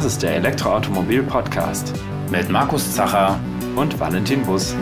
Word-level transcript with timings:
Das 0.00 0.14
ist 0.14 0.22
der 0.22 0.36
Elektroautomobil-Podcast 0.36 1.92
mit 2.30 2.48
Markus 2.48 2.94
Zacher 2.94 3.38
und 3.76 4.00
Valentin 4.00 4.42
Bus. 4.46 4.74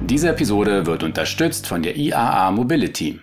Diese 0.00 0.30
Episode 0.30 0.84
wird 0.84 1.04
unterstützt 1.04 1.68
von 1.68 1.84
der 1.84 1.96
IAA 1.96 2.50
Mobility. 2.50 3.20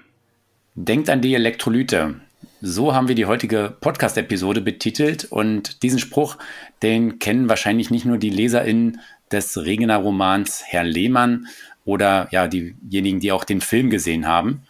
Denkt 0.76 1.10
an 1.10 1.20
die 1.20 1.36
Elektrolyte. 1.36 2.16
So 2.62 2.94
haben 2.94 3.10
wir 3.10 3.16
die 3.16 3.26
heutige 3.26 3.76
Podcast-Episode 3.82 4.62
betitelt 4.62 5.26
und 5.26 5.84
diesen 5.84 6.00
Spruch, 6.00 6.38
den 6.84 7.20
kennen 7.20 7.50
wahrscheinlich 7.50 7.92
nicht 7.92 8.06
nur 8.06 8.18
die 8.18 8.30
LeserInnen 8.30 9.02
des 9.30 9.58
Regener 9.58 9.98
Romans 9.98 10.64
Herr 10.66 10.86
Lehmann 10.86 11.48
oder 11.84 12.30
ja, 12.32 12.48
diejenigen, 12.48 13.20
die 13.20 13.34
auch 13.34 13.44
den 13.44 13.60
Film 13.60 13.90
gesehen 13.90 14.26
haben. 14.26 14.62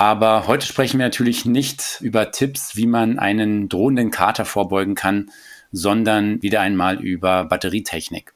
Aber 0.00 0.46
heute 0.46 0.64
sprechen 0.64 0.98
wir 0.98 1.04
natürlich 1.04 1.44
nicht 1.44 1.98
über 2.00 2.30
Tipps, 2.30 2.74
wie 2.74 2.86
man 2.86 3.18
einen 3.18 3.68
drohenden 3.68 4.10
Kater 4.10 4.46
vorbeugen 4.46 4.94
kann, 4.94 5.30
sondern 5.72 6.42
wieder 6.42 6.62
einmal 6.62 7.02
über 7.02 7.44
Batterietechnik. 7.44 8.32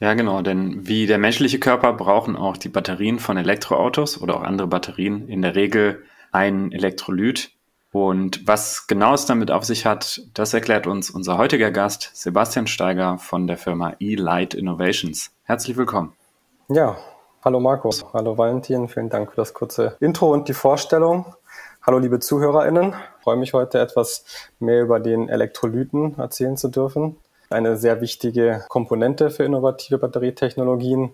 Ja, 0.00 0.14
genau, 0.14 0.42
denn 0.42 0.88
wie 0.88 1.06
der 1.06 1.18
menschliche 1.18 1.60
Körper 1.60 1.92
brauchen 1.92 2.34
auch 2.34 2.56
die 2.56 2.68
Batterien 2.68 3.20
von 3.20 3.36
Elektroautos 3.36 4.20
oder 4.20 4.38
auch 4.38 4.42
andere 4.42 4.66
Batterien 4.66 5.28
in 5.28 5.40
der 5.40 5.54
Regel 5.54 6.02
ein 6.32 6.72
Elektrolyt. 6.72 7.52
Und 7.92 8.48
was 8.48 8.88
genau 8.88 9.14
es 9.14 9.24
damit 9.24 9.52
auf 9.52 9.62
sich 9.64 9.86
hat, 9.86 10.22
das 10.34 10.52
erklärt 10.52 10.88
uns 10.88 11.10
unser 11.10 11.38
heutiger 11.38 11.70
Gast 11.70 12.10
Sebastian 12.14 12.66
Steiger 12.66 13.18
von 13.18 13.46
der 13.46 13.56
Firma 13.56 13.94
E-Light 14.00 14.52
Innovations. 14.52 15.30
Herzlich 15.44 15.76
willkommen. 15.76 16.12
Ja, 16.68 16.96
Hallo 17.44 17.60
Markus, 17.60 18.04
hallo 18.12 18.36
Valentin, 18.36 18.88
vielen 18.88 19.10
Dank 19.10 19.30
für 19.30 19.36
das 19.36 19.54
kurze 19.54 19.96
Intro 20.00 20.32
und 20.32 20.48
die 20.48 20.54
Vorstellung. 20.54 21.24
Hallo 21.86 21.98
liebe 22.00 22.18
ZuhörerInnen, 22.18 22.88
ich 22.88 23.22
freue 23.22 23.36
mich 23.36 23.52
heute 23.52 23.78
etwas 23.78 24.24
mehr 24.58 24.82
über 24.82 24.98
den 24.98 25.28
Elektrolyten 25.28 26.18
erzählen 26.18 26.56
zu 26.56 26.66
dürfen. 26.66 27.16
Eine 27.48 27.76
sehr 27.76 28.00
wichtige 28.00 28.64
Komponente 28.68 29.30
für 29.30 29.44
innovative 29.44 29.98
Batterietechnologien. 29.98 31.12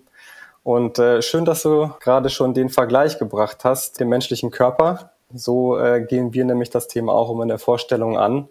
Und 0.63 0.97
äh, 0.97 1.21
schön, 1.21 1.45
dass 1.45 1.61
du 1.61 1.91
gerade 1.99 2.31
schon 2.31 2.55
den 2.55 2.69
Vergleich 2.69 3.19
gebracht 3.19 3.63
hast, 3.63 3.99
den 3.99 4.09
menschlichen 4.09 4.49
Körper. 4.49 5.11
So 5.31 5.77
äh, 5.77 6.01
gehen 6.01 6.33
wir 6.33 6.43
nämlich 6.43 6.71
das 6.71 6.87
Thema 6.87 7.13
auch 7.13 7.29
um 7.29 7.43
in 7.43 7.49
der 7.49 7.59
Vorstellung 7.59 8.17
an. 8.17 8.49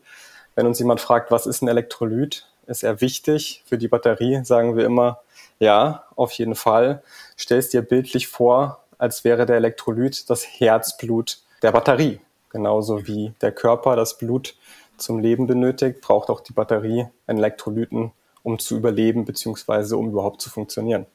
Wenn 0.55 0.69
uns 0.69 0.79
jemand 0.79 1.01
fragt, 1.01 1.33
was 1.33 1.45
ist 1.45 1.61
ein 1.61 1.67
Elektrolyt, 1.69 2.47
ist 2.69 2.85
er 2.85 3.01
wichtig 3.01 3.65
für 3.67 3.79
die 3.79 3.89
Batterie, 3.89 4.45
sagen 4.45 4.77
wir 4.77 4.85
immer, 4.85 5.19
ja, 5.59 6.05
auf 6.17 6.33
jeden 6.33 6.55
Fall. 6.55 7.03
Stell 7.37 7.59
es 7.59 7.71
dir 7.71 7.83
bildlich 7.83 8.29
vor, 8.29 8.85
als 8.99 9.25
wäre 9.25 9.47
der 9.47 9.57
Elektrolyt 9.57 10.29
das 10.31 10.45
Herzblut 10.45 11.39
der 11.63 11.73
Batterie. 11.73 12.21
Genauso 12.51 13.07
wie 13.07 13.35
der 13.41 13.53
Körper 13.53 13.97
das 13.97 14.19
Blut 14.19 14.55
zum 14.97 15.19
Leben 15.19 15.47
benötigt, 15.47 16.01
braucht 16.01 16.31
auch 16.31 16.41
die 16.41 16.53
Batterie 16.53 17.07
einen 17.27 17.39
Elektrolyten, 17.39 18.13
um 18.43 18.59
zu 18.59 18.77
überleben 18.77 19.25
bzw. 19.25 19.95
um 19.95 20.11
überhaupt 20.11 20.41
zu 20.41 20.51
funktionieren. 20.51 21.07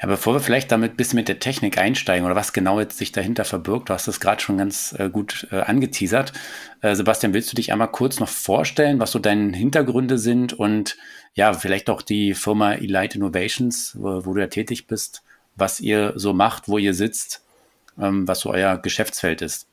Ja, 0.00 0.08
bevor 0.08 0.34
wir 0.34 0.40
vielleicht 0.40 0.72
damit 0.72 0.92
ein 0.92 0.96
bisschen 0.96 1.18
mit 1.18 1.28
der 1.28 1.38
Technik 1.38 1.78
einsteigen 1.78 2.26
oder 2.26 2.34
was 2.34 2.52
genau 2.52 2.80
jetzt 2.80 2.98
sich 2.98 3.12
dahinter 3.12 3.44
verbirgt, 3.44 3.88
du 3.88 3.94
hast 3.94 4.08
das 4.08 4.20
gerade 4.20 4.42
schon 4.42 4.58
ganz 4.58 4.94
äh, 4.98 5.08
gut 5.08 5.46
äh, 5.52 5.60
angeteasert. 5.60 6.32
Äh, 6.80 6.94
Sebastian, 6.94 7.32
willst 7.32 7.52
du 7.52 7.56
dich 7.56 7.72
einmal 7.72 7.90
kurz 7.90 8.18
noch 8.18 8.28
vorstellen, 8.28 8.98
was 8.98 9.12
so 9.12 9.18
deine 9.18 9.56
Hintergründe 9.56 10.18
sind 10.18 10.52
und 10.52 10.96
ja, 11.34 11.52
vielleicht 11.52 11.90
auch 11.90 12.02
die 12.02 12.34
Firma 12.34 12.74
Elite 12.74 13.18
Innovations, 13.18 13.96
wo, 13.98 14.26
wo 14.26 14.34
du 14.34 14.40
ja 14.40 14.48
tätig 14.48 14.86
bist, 14.86 15.22
was 15.56 15.80
ihr 15.80 16.12
so 16.16 16.32
macht, 16.32 16.68
wo 16.68 16.78
ihr 16.78 16.94
sitzt, 16.94 17.42
ähm, 17.98 18.26
was 18.26 18.40
so 18.40 18.50
euer 18.50 18.78
Geschäftsfeld 18.78 19.42
ist? 19.42 19.68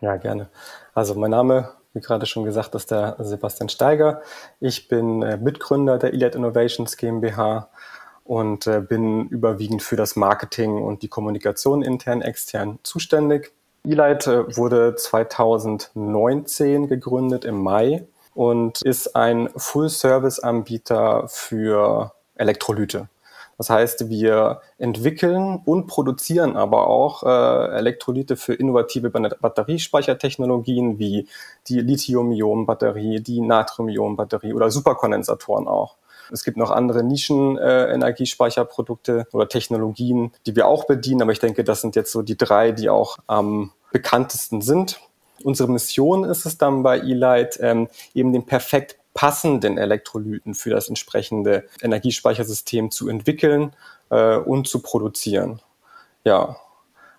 Ja, 0.00 0.16
gerne. 0.16 0.48
Also 0.94 1.14
mein 1.14 1.30
Name, 1.30 1.72
wie 1.94 2.00
gerade 2.00 2.26
schon 2.26 2.44
gesagt, 2.44 2.74
ist 2.74 2.90
der 2.90 3.16
Sebastian 3.20 3.68
Steiger. 3.68 4.22
Ich 4.60 4.88
bin 4.88 5.22
äh, 5.22 5.36
Mitgründer 5.36 5.98
der 5.98 6.12
Elite 6.12 6.36
Innovations 6.36 6.96
GmbH 6.96 7.70
und 8.26 8.66
äh, 8.66 8.80
bin 8.80 9.28
überwiegend 9.28 9.82
für 9.82 9.96
das 9.96 10.16
Marketing 10.16 10.82
und 10.82 11.02
die 11.02 11.08
Kommunikation 11.08 11.82
intern, 11.82 12.22
extern 12.22 12.78
zuständig. 12.82 13.52
Elite 13.84 14.46
äh, 14.48 14.56
wurde 14.56 14.94
2019 14.96 16.88
gegründet 16.88 17.44
im 17.44 17.62
Mai 17.62 18.06
und 18.34 18.82
ist 18.82 19.16
ein 19.16 19.48
Full-Service-Anbieter 19.56 21.28
für 21.28 22.12
Elektrolyte. 22.34 23.08
Das 23.58 23.70
heißt, 23.70 24.10
wir 24.10 24.60
entwickeln 24.76 25.62
und 25.64 25.86
produzieren 25.86 26.56
aber 26.56 26.88
auch 26.88 27.22
äh, 27.22 27.76
Elektrolyte 27.78 28.36
für 28.36 28.52
innovative 28.52 29.08
Batteriespeichertechnologien 29.08 30.98
wie 30.98 31.26
die 31.68 31.80
Lithium-Ionen-Batterie, 31.80 33.20
die 33.20 33.40
Natrium-Ionen-Batterie 33.40 34.52
oder 34.52 34.70
Superkondensatoren 34.70 35.66
auch. 35.68 35.96
Es 36.30 36.44
gibt 36.44 36.56
noch 36.56 36.70
andere 36.70 37.02
Nischen-Energiespeicherprodukte 37.02 39.26
äh, 39.30 39.34
oder 39.34 39.48
Technologien, 39.48 40.32
die 40.46 40.56
wir 40.56 40.66
auch 40.66 40.86
bedienen, 40.86 41.22
aber 41.22 41.32
ich 41.32 41.40
denke, 41.40 41.64
das 41.64 41.80
sind 41.80 41.96
jetzt 41.96 42.12
so 42.12 42.22
die 42.22 42.36
drei, 42.36 42.72
die 42.72 42.88
auch 42.88 43.18
am 43.26 43.72
bekanntesten 43.92 44.62
sind. 44.62 45.00
Unsere 45.42 45.70
Mission 45.70 46.24
ist 46.24 46.46
es 46.46 46.58
dann 46.58 46.82
bei 46.82 47.00
E-Light, 47.00 47.58
ähm, 47.60 47.88
eben 48.14 48.32
den 48.32 48.46
perfekt 48.46 48.98
passenden 49.14 49.78
Elektrolyten 49.78 50.54
für 50.54 50.70
das 50.70 50.88
entsprechende 50.88 51.64
Energiespeichersystem 51.80 52.90
zu 52.90 53.08
entwickeln 53.08 53.74
äh, 54.10 54.36
und 54.36 54.68
zu 54.68 54.80
produzieren. 54.80 55.60
Ja, 56.24 56.56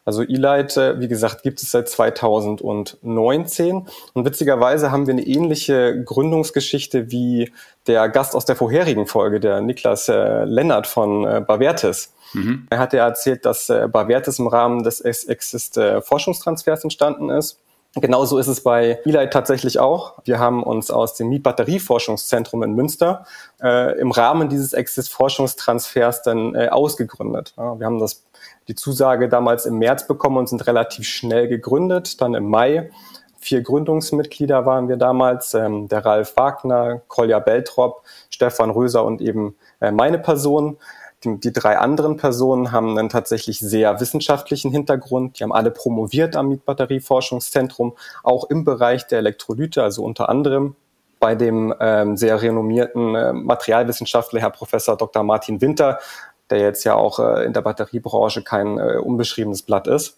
also 0.08 0.24
E-Light, 0.24 0.78
äh, 0.78 1.02
wie 1.02 1.10
gesagt, 1.10 1.44
gibt 1.44 1.62
es 1.62 1.72
seit 1.72 1.90
2019 1.90 3.88
und 4.14 4.26
witzigerweise 4.26 4.90
haben 4.90 5.06
wir 5.06 5.14
eine 5.14 5.28
ähnliche 5.28 6.02
Gründungsgeschichte 6.02 7.12
wie 7.12 7.52
der 7.88 8.08
Gast 8.08 8.34
aus 8.34 8.46
der 8.46 8.56
vorherigen 8.56 9.06
Folge, 9.06 9.42
der 9.42 9.60
Niklas 9.60 10.08
äh, 10.08 10.46
Lennart 10.46 10.88
von 10.88 11.28
äh, 11.28 11.42
Bavertis. 11.46 12.14
Mhm. 12.32 12.68
Er 12.70 12.80
hat 12.80 12.94
ja 12.94 13.06
erzählt, 13.06 13.44
dass 13.46 13.68
äh, 13.68 13.90
Bavertis 13.92 14.40
im 14.40 14.48
Rahmen 14.48 14.84
des 14.84 15.02
Exist 15.02 15.78
äh, 15.78 16.02
Forschungstransfers 16.02 16.86
entstanden 16.86 17.30
ist. 17.30 17.60
Genauso 18.02 18.38
ist 18.38 18.48
es 18.48 18.62
bei 18.62 19.00
Eli 19.06 19.30
tatsächlich 19.30 19.80
auch. 19.80 20.20
Wir 20.24 20.40
haben 20.40 20.64
uns 20.64 20.92
aus 20.92 21.16
dem 21.16 21.30
Mietbatterieforschungszentrum 21.30 22.64
in 22.64 22.74
Münster 22.74 23.26
äh, 23.62 24.00
im 24.00 24.12
Rahmen 24.12 24.50
dieses 24.50 24.74
Exist-Forschungstransfers 24.74 26.22
dann 26.22 26.54
äh, 26.54 26.70
ausgegründet. 26.70 27.54
Ja, 27.58 27.80
wir 27.80 27.86
haben 27.86 28.00
das, 28.00 28.24
die 28.68 28.76
Zusage 28.76 29.30
damals 29.30 29.66
im 29.66 29.80
März 29.80 30.08
bekommen 30.08 30.38
und 30.38 30.50
sind 30.50 30.68
relativ 30.68 31.08
schnell 31.08 31.48
gegründet. 31.48 32.22
Dann 32.22 32.36
im 32.36 32.50
Mai 32.50 32.92
vier 33.40 33.62
Gründungsmitglieder 33.62 34.66
waren 34.66 34.90
wir 34.90 34.98
damals, 34.98 35.54
ähm, 35.54 35.88
der 35.88 36.06
Ralf 36.06 36.36
Wagner, 36.36 37.02
Kolja 37.08 37.40
Beltrop, 37.40 38.04
Stefan 38.30 38.70
Röser 38.70 39.06
und 39.06 39.22
eben 39.22 39.56
äh, 39.80 39.92
meine 39.92 40.20
Person. 40.20 40.78
Die, 41.36 41.40
die 41.40 41.54
drei 41.54 41.78
anderen 41.78 42.18
Personen 42.18 42.72
haben 42.72 42.98
einen 42.98 43.10
tatsächlich 43.10 43.60
sehr 43.60 44.00
wissenschaftlichen 44.00 44.72
Hintergrund. 44.72 45.40
Die 45.40 45.44
haben 45.44 45.54
alle 45.54 45.72
promoviert 45.72 46.36
am 46.36 46.50
Mietbatterieforschungszentrum, 46.50 47.94
auch 48.24 48.50
im 48.50 48.64
Bereich 48.64 49.08
der 49.08 49.20
Elektrolyte, 49.20 49.84
also 49.84 50.04
unter 50.04 50.30
anderem 50.30 50.76
bei 51.20 51.36
dem 51.36 51.74
ähm, 51.80 52.16
sehr 52.16 52.42
renommierten 52.42 53.16
äh, 53.16 53.34
Materialwissenschaftler, 53.34 54.40
Herr 54.40 54.52
Professor 54.52 54.98
Dr. 54.98 55.24
Martin 55.24 55.62
Winter, 55.62 56.00
der 56.50 56.60
jetzt 56.60 56.84
ja 56.84 56.96
auch 56.96 57.20
äh, 57.20 57.44
in 57.46 57.54
der 57.54 57.62
Batteriebranche 57.62 58.44
kein 58.44 58.78
äh, 58.78 58.98
unbeschriebenes 58.98 59.64
Blatt 59.64 59.88
ist. 59.88 60.18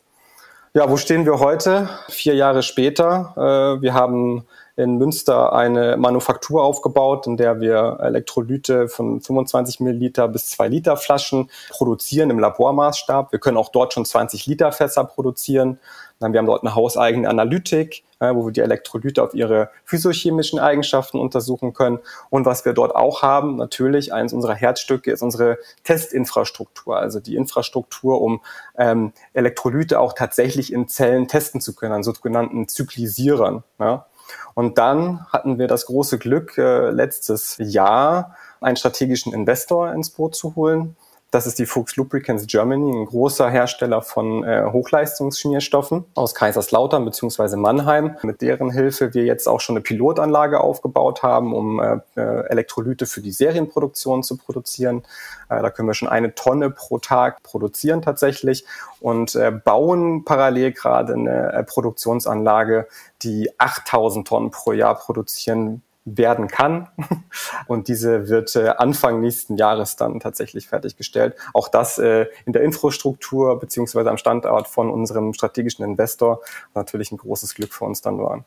Ja, 0.73 0.89
wo 0.89 0.97
stehen 0.97 1.25
wir 1.25 1.39
heute? 1.39 1.89
Vier 2.09 2.35
Jahre 2.35 2.61
später. 2.61 3.33
Äh, 3.35 3.81
wir 3.81 3.93
haben 3.93 4.45
in 4.79 4.97
Münster 4.97 5.51
eine 5.51 5.97
Manufaktur 5.97 6.63
aufgebaut, 6.63 7.27
in 7.27 7.35
der 7.35 7.59
wir 7.59 7.97
Elektrolyte 7.99 8.87
von 8.87 9.19
25 9.19 9.81
Milliliter 9.81 10.29
bis 10.29 10.49
2 10.51 10.69
Liter 10.69 10.95
Flaschen 10.95 11.49
produzieren 11.69 12.29
im 12.29 12.39
Labormaßstab. 12.39 13.33
Wir 13.33 13.39
können 13.39 13.57
auch 13.57 13.69
dort 13.69 13.93
schon 13.93 14.05
20 14.05 14.45
Liter 14.45 14.71
Fässer 14.71 15.03
produzieren. 15.03 15.79
Wir 16.19 16.37
haben 16.37 16.45
dort 16.45 16.63
eine 16.63 16.75
hauseigene 16.75 17.29
Analytik, 17.29 18.03
wo 18.19 18.45
wir 18.45 18.51
die 18.51 18.59
Elektrolyte 18.59 19.23
auf 19.23 19.33
ihre 19.33 19.69
physiochemischen 19.85 20.59
Eigenschaften 20.59 21.17
untersuchen 21.17 21.73
können. 21.73 21.99
Und 22.29 22.45
was 22.45 22.65
wir 22.65 22.73
dort 22.73 22.95
auch 22.95 23.21
haben, 23.21 23.55
natürlich, 23.55 24.13
eines 24.13 24.33
unserer 24.33 24.55
Herzstücke 24.55 25.11
ist 25.11 25.21
unsere 25.21 25.57
Testinfrastruktur, 25.83 26.97
also 26.97 27.19
die 27.21 27.35
Infrastruktur, 27.35 28.21
um 28.21 28.41
ähm, 28.77 29.13
Elektrolyte 29.33 29.99
auch 29.99 30.13
tatsächlich 30.13 30.73
in 30.73 30.87
Zellen 30.89 31.27
testen 31.29 31.61
zu 31.61 31.73
können, 31.73 31.93
an 31.93 32.03
sogenannten 32.03 32.67
Zyklisierern. 32.67 33.63
Ja. 33.79 34.05
Und 34.53 34.77
dann 34.77 35.25
hatten 35.27 35.59
wir 35.59 35.67
das 35.67 35.85
große 35.85 36.19
Glück, 36.19 36.57
äh, 36.57 36.89
letztes 36.89 37.55
Jahr 37.59 38.35
einen 38.61 38.75
strategischen 38.75 39.33
Investor 39.33 39.91
ins 39.93 40.09
Boot 40.09 40.35
zu 40.35 40.55
holen, 40.55 40.95
Das 41.31 41.45
ist 41.45 41.59
die 41.59 41.67
Fuchs 41.67 41.95
Lubricants 41.95 42.47
Germany, 42.47 42.91
ein 42.91 43.05
großer 43.05 43.51
Hersteller 43.51 44.01
von 44.01 44.43
äh, 44.43 44.65
Hochleistungsschmierstoffen 44.71 46.05
aus 46.15 46.33
Kaiserslautern 46.33 47.05
bzw. 47.05 47.55
Mannheim, 47.55 48.17
mit 48.23 48.41
deren 48.41 48.71
Hilfe 48.71 49.13
wir 49.13 49.25
jetzt 49.25 49.47
auch 49.47 49.61
schon 49.61 49.73
eine 49.73 49.81
Pilotanlage 49.81 50.59
aufgebaut 50.59 51.21
haben, 51.21 51.53
um 51.53 51.79
äh, 51.79 51.99
äh, 52.15 52.47
Elektrolyte 52.49 53.05
für 53.05 53.21
die 53.21 53.29
Serienproduktion 53.29 54.23
zu 54.23 54.37
produzieren. 54.37 55.03
Äh, 55.49 55.61
da 55.61 55.69
können 55.69 55.87
wir 55.87 55.93
schon 55.93 56.07
eine 56.07 56.33
Tonne 56.33 56.71
pro 56.71 56.97
Tag 56.97 57.43
produzieren 57.43 58.01
tatsächlich 58.01 58.65
und 58.99 59.35
äh, 59.35 59.51
bauen 59.51 60.25
parallel 60.25 60.71
gerade 60.71 61.13
eine 61.13 61.53
äh, 61.53 61.63
Produktionsanlage, 61.63 62.87
die 63.21 63.51
8000 63.59 64.27
Tonnen 64.27 64.49
pro 64.49 64.71
Jahr 64.71 64.95
produzieren 64.95 65.83
werden 66.05 66.47
kann. 66.47 66.89
Und 67.67 67.87
diese 67.87 68.29
wird 68.29 68.55
äh, 68.55 68.69
Anfang 68.69 69.21
nächsten 69.21 69.57
Jahres 69.57 69.95
dann 69.95 70.19
tatsächlich 70.19 70.67
fertiggestellt. 70.67 71.35
Auch 71.53 71.67
das 71.67 71.97
äh, 71.97 72.27
in 72.45 72.53
der 72.53 72.63
Infrastruktur 72.63 73.59
beziehungsweise 73.59 74.09
am 74.09 74.17
Standort 74.17 74.67
von 74.67 74.89
unserem 74.89 75.33
strategischen 75.33 75.85
Investor 75.85 76.41
natürlich 76.73 77.11
ein 77.11 77.17
großes 77.17 77.55
Glück 77.55 77.73
für 77.73 77.85
uns 77.85 78.01
dann 78.01 78.19
waren. 78.19 78.45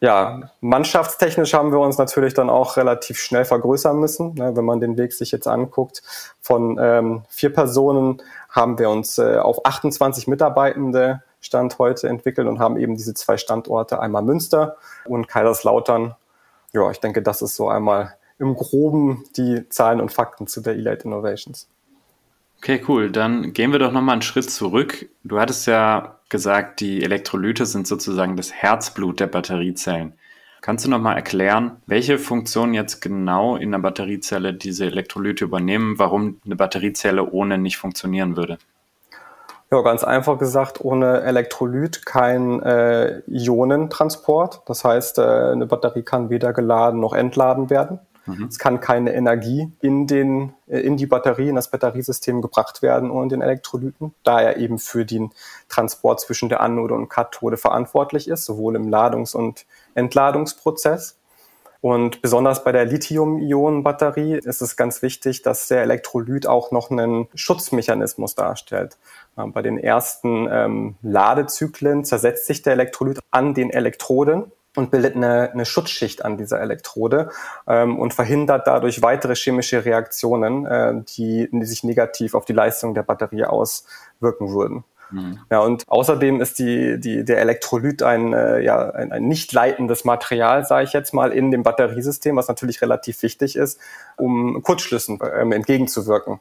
Ja, 0.00 0.52
mannschaftstechnisch 0.60 1.54
haben 1.54 1.72
wir 1.72 1.80
uns 1.80 1.98
natürlich 1.98 2.32
dann 2.32 2.50
auch 2.50 2.76
relativ 2.76 3.18
schnell 3.18 3.44
vergrößern 3.44 3.98
müssen. 3.98 4.34
Ne, 4.34 4.54
wenn 4.54 4.64
man 4.64 4.80
den 4.80 4.96
Weg 4.96 5.12
sich 5.12 5.32
jetzt 5.32 5.48
anguckt, 5.48 6.02
von 6.40 6.78
ähm, 6.80 7.22
vier 7.28 7.52
Personen 7.52 8.22
haben 8.48 8.78
wir 8.78 8.90
uns 8.90 9.18
äh, 9.18 9.38
auf 9.38 9.64
28 9.66 10.28
Mitarbeitende 10.28 11.22
Stand 11.40 11.78
heute 11.78 12.08
entwickelt 12.08 12.46
und 12.46 12.60
haben 12.60 12.76
eben 12.76 12.96
diese 12.96 13.14
zwei 13.14 13.36
Standorte, 13.36 14.00
einmal 14.00 14.22
Münster 14.22 14.76
und 15.04 15.26
Kaiserslautern, 15.28 16.14
ja, 16.72 16.90
ich 16.90 16.98
denke, 16.98 17.22
das 17.22 17.42
ist 17.42 17.56
so 17.56 17.68
einmal 17.68 18.14
im 18.38 18.54
Groben 18.54 19.24
die 19.36 19.68
Zahlen 19.68 20.00
und 20.00 20.12
Fakten 20.12 20.46
zu 20.46 20.60
der 20.60 20.74
Elite 20.74 21.04
Innovations. 21.04 21.68
Okay, 22.58 22.82
cool. 22.88 23.10
Dann 23.10 23.52
gehen 23.52 23.72
wir 23.72 23.78
doch 23.78 23.92
nochmal 23.92 24.14
einen 24.14 24.22
Schritt 24.22 24.50
zurück. 24.50 25.08
Du 25.22 25.38
hattest 25.38 25.66
ja 25.66 26.18
gesagt, 26.28 26.80
die 26.80 27.02
Elektrolyte 27.02 27.66
sind 27.66 27.86
sozusagen 27.86 28.36
das 28.36 28.52
Herzblut 28.52 29.20
der 29.20 29.28
Batteriezellen. 29.28 30.14
Kannst 30.60 30.84
du 30.84 30.90
nochmal 30.90 31.16
erklären, 31.16 31.76
welche 31.86 32.18
Funktion 32.18 32.74
jetzt 32.74 33.00
genau 33.00 33.56
in 33.56 33.70
der 33.70 33.78
Batteriezelle 33.78 34.54
diese 34.54 34.86
Elektrolyte 34.86 35.44
übernehmen, 35.44 35.98
warum 35.98 36.40
eine 36.44 36.56
Batteriezelle 36.56 37.30
ohne 37.30 37.58
nicht 37.58 37.76
funktionieren 37.76 38.36
würde? 38.36 38.58
Ja, 39.70 39.82
ganz 39.82 40.02
einfach 40.02 40.38
gesagt, 40.38 40.82
ohne 40.82 41.20
Elektrolyt 41.20 42.06
kein 42.06 42.62
äh, 42.62 43.20
Ionentransport. 43.26 44.62
Das 44.64 44.82
heißt, 44.82 45.18
äh, 45.18 45.22
eine 45.52 45.66
Batterie 45.66 46.02
kann 46.02 46.30
weder 46.30 46.54
geladen 46.54 47.00
noch 47.00 47.12
entladen 47.12 47.68
werden. 47.68 48.00
Mhm. 48.24 48.44
Es 48.44 48.58
kann 48.58 48.80
keine 48.80 49.14
Energie 49.14 49.70
in, 49.80 50.06
den, 50.06 50.54
äh, 50.68 50.80
in 50.80 50.96
die 50.96 51.06
Batterie, 51.06 51.48
in 51.48 51.56
das 51.56 51.70
Batteriesystem 51.70 52.40
gebracht 52.40 52.80
werden 52.80 53.10
ohne 53.10 53.28
den 53.28 53.42
Elektrolyten, 53.42 54.14
da 54.22 54.40
er 54.40 54.56
eben 54.56 54.78
für 54.78 55.04
den 55.04 55.32
Transport 55.68 56.20
zwischen 56.20 56.48
der 56.48 56.60
Anode 56.60 56.94
und 56.94 57.08
Kathode 57.08 57.56
verantwortlich 57.58 58.28
ist, 58.28 58.46
sowohl 58.46 58.74
im 58.74 58.88
Ladungs- 58.88 59.34
und 59.34 59.66
Entladungsprozess. 59.94 61.18
Und 61.80 62.22
besonders 62.22 62.64
bei 62.64 62.72
der 62.72 62.86
Lithium-Ionen-Batterie 62.86 64.34
ist 64.34 64.62
es 64.62 64.76
ganz 64.76 65.00
wichtig, 65.00 65.42
dass 65.42 65.68
der 65.68 65.82
Elektrolyt 65.82 66.46
auch 66.46 66.72
noch 66.72 66.90
einen 66.90 67.28
Schutzmechanismus 67.34 68.34
darstellt. 68.34 68.98
Bei 69.46 69.62
den 69.62 69.78
ersten 69.78 70.48
ähm, 70.50 70.96
Ladezyklen 71.02 72.04
zersetzt 72.04 72.46
sich 72.46 72.62
der 72.62 72.72
Elektrolyt 72.72 73.20
an 73.30 73.54
den 73.54 73.70
Elektroden 73.70 74.50
und 74.76 74.90
bildet 74.90 75.16
eine, 75.16 75.50
eine 75.52 75.64
Schutzschicht 75.64 76.24
an 76.24 76.36
dieser 76.36 76.60
Elektrode 76.60 77.30
ähm, 77.66 77.98
und 77.98 78.14
verhindert 78.14 78.66
dadurch 78.66 79.02
weitere 79.02 79.34
chemische 79.34 79.84
Reaktionen, 79.84 80.66
äh, 80.66 80.94
die, 81.16 81.48
die 81.50 81.64
sich 81.64 81.84
negativ 81.84 82.34
auf 82.34 82.44
die 82.44 82.52
Leistung 82.52 82.94
der 82.94 83.02
Batterie 83.02 83.44
auswirken 83.44 84.52
würden. 84.52 84.84
Mhm. 85.10 85.38
Ja, 85.50 85.60
und 85.60 85.84
außerdem 85.88 86.40
ist 86.40 86.58
die, 86.58 87.00
die, 87.00 87.24
der 87.24 87.40
Elektrolyt 87.40 88.02
ein, 88.02 88.32
äh, 88.32 88.60
ja, 88.60 88.90
ein, 88.90 89.12
ein 89.12 89.26
nicht 89.26 89.52
leitendes 89.52 90.04
Material, 90.04 90.64
sage 90.64 90.84
ich 90.84 90.92
jetzt 90.92 91.14
mal, 91.14 91.32
in 91.32 91.50
dem 91.50 91.62
Batteriesystem, 91.62 92.36
was 92.36 92.48
natürlich 92.48 92.82
relativ 92.82 93.22
wichtig 93.22 93.56
ist, 93.56 93.80
um 94.16 94.62
Kurzschlüssen 94.62 95.18
ähm, 95.34 95.52
entgegenzuwirken. 95.52 96.40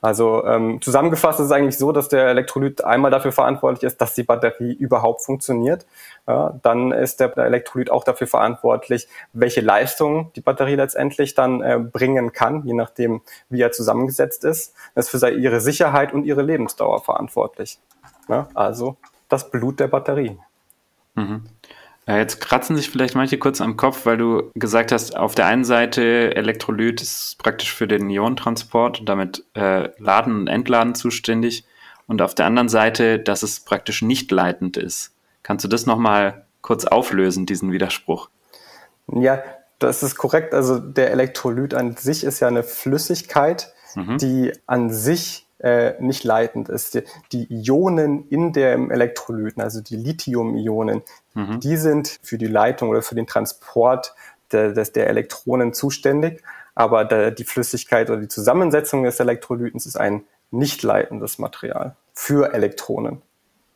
Also 0.00 0.44
ähm, 0.44 0.80
zusammengefasst 0.80 1.40
ist 1.40 1.46
es 1.46 1.52
eigentlich 1.52 1.78
so, 1.78 1.92
dass 1.92 2.08
der 2.08 2.28
Elektrolyt 2.28 2.84
einmal 2.84 3.10
dafür 3.10 3.32
verantwortlich 3.32 3.82
ist, 3.82 4.00
dass 4.00 4.14
die 4.14 4.22
Batterie 4.22 4.72
überhaupt 4.72 5.22
funktioniert. 5.24 5.86
Ja, 6.26 6.58
dann 6.62 6.92
ist 6.92 7.20
der 7.20 7.36
Elektrolyt 7.36 7.90
auch 7.90 8.04
dafür 8.04 8.26
verantwortlich, 8.26 9.08
welche 9.32 9.60
Leistung 9.60 10.30
die 10.36 10.40
Batterie 10.40 10.76
letztendlich 10.76 11.34
dann 11.34 11.62
äh, 11.62 11.78
bringen 11.78 12.32
kann, 12.32 12.64
je 12.64 12.74
nachdem, 12.74 13.22
wie 13.48 13.60
er 13.60 13.72
zusammengesetzt 13.72 14.44
ist. 14.44 14.74
Das 14.94 15.12
ist 15.12 15.20
für 15.20 15.30
ihre 15.30 15.60
Sicherheit 15.60 16.12
und 16.12 16.24
ihre 16.24 16.42
Lebensdauer 16.42 17.02
verantwortlich. 17.02 17.80
Ja, 18.28 18.48
also 18.54 18.96
das 19.28 19.50
Blut 19.50 19.80
der 19.80 19.88
Batterie. 19.88 20.38
Mhm. 21.14 21.44
Jetzt 22.16 22.40
kratzen 22.40 22.74
sich 22.74 22.88
vielleicht 22.88 23.14
manche 23.14 23.36
kurz 23.36 23.60
am 23.60 23.76
Kopf, 23.76 24.06
weil 24.06 24.16
du 24.16 24.50
gesagt 24.54 24.92
hast, 24.92 25.14
auf 25.14 25.34
der 25.34 25.44
einen 25.44 25.64
Seite 25.64 26.34
Elektrolyt 26.34 27.02
ist 27.02 27.36
praktisch 27.38 27.74
für 27.74 27.86
den 27.86 28.08
Ionentransport 28.08 29.00
und 29.00 29.08
damit 29.08 29.44
äh, 29.54 29.90
Laden 29.98 30.40
und 30.40 30.46
Entladen 30.48 30.94
zuständig 30.94 31.66
und 32.06 32.22
auf 32.22 32.34
der 32.34 32.46
anderen 32.46 32.70
Seite, 32.70 33.18
dass 33.18 33.42
es 33.42 33.60
praktisch 33.60 34.00
nicht 34.00 34.30
leitend 34.30 34.78
ist. 34.78 35.14
Kannst 35.42 35.64
du 35.64 35.68
das 35.68 35.84
nochmal 35.84 36.46
kurz 36.62 36.86
auflösen, 36.86 37.44
diesen 37.44 37.72
Widerspruch? 37.72 38.30
Ja, 39.12 39.42
das 39.78 40.02
ist 40.02 40.16
korrekt. 40.16 40.54
Also 40.54 40.78
der 40.78 41.10
Elektrolyt 41.10 41.74
an 41.74 41.96
sich 41.96 42.24
ist 42.24 42.40
ja 42.40 42.48
eine 42.48 42.62
Flüssigkeit, 42.62 43.74
mhm. 43.94 44.16
die 44.18 44.52
an 44.66 44.90
sich 44.90 45.47
äh, 45.58 45.94
nicht 46.00 46.24
leitend 46.24 46.68
ist. 46.68 46.94
Die, 46.94 47.02
die 47.32 47.46
Ionen 47.50 48.28
in 48.28 48.52
dem 48.52 48.90
Elektrolyten, 48.90 49.62
also 49.62 49.80
die 49.80 49.96
Lithium-Ionen, 49.96 51.02
mhm. 51.34 51.60
die 51.60 51.76
sind 51.76 52.18
für 52.22 52.38
die 52.38 52.46
Leitung 52.46 52.90
oder 52.90 53.02
für 53.02 53.14
den 53.14 53.26
Transport 53.26 54.14
der, 54.52 54.72
des, 54.72 54.92
der 54.92 55.08
Elektronen 55.08 55.72
zuständig. 55.72 56.42
Aber 56.74 57.04
der, 57.04 57.30
die 57.32 57.44
Flüssigkeit 57.44 58.08
oder 58.08 58.20
die 58.20 58.28
Zusammensetzung 58.28 59.02
des 59.02 59.18
Elektrolytens 59.18 59.86
ist 59.86 59.96
ein 59.96 60.24
nicht 60.50 60.82
leitendes 60.82 61.38
Material 61.38 61.96
für 62.14 62.54
Elektronen. 62.54 63.22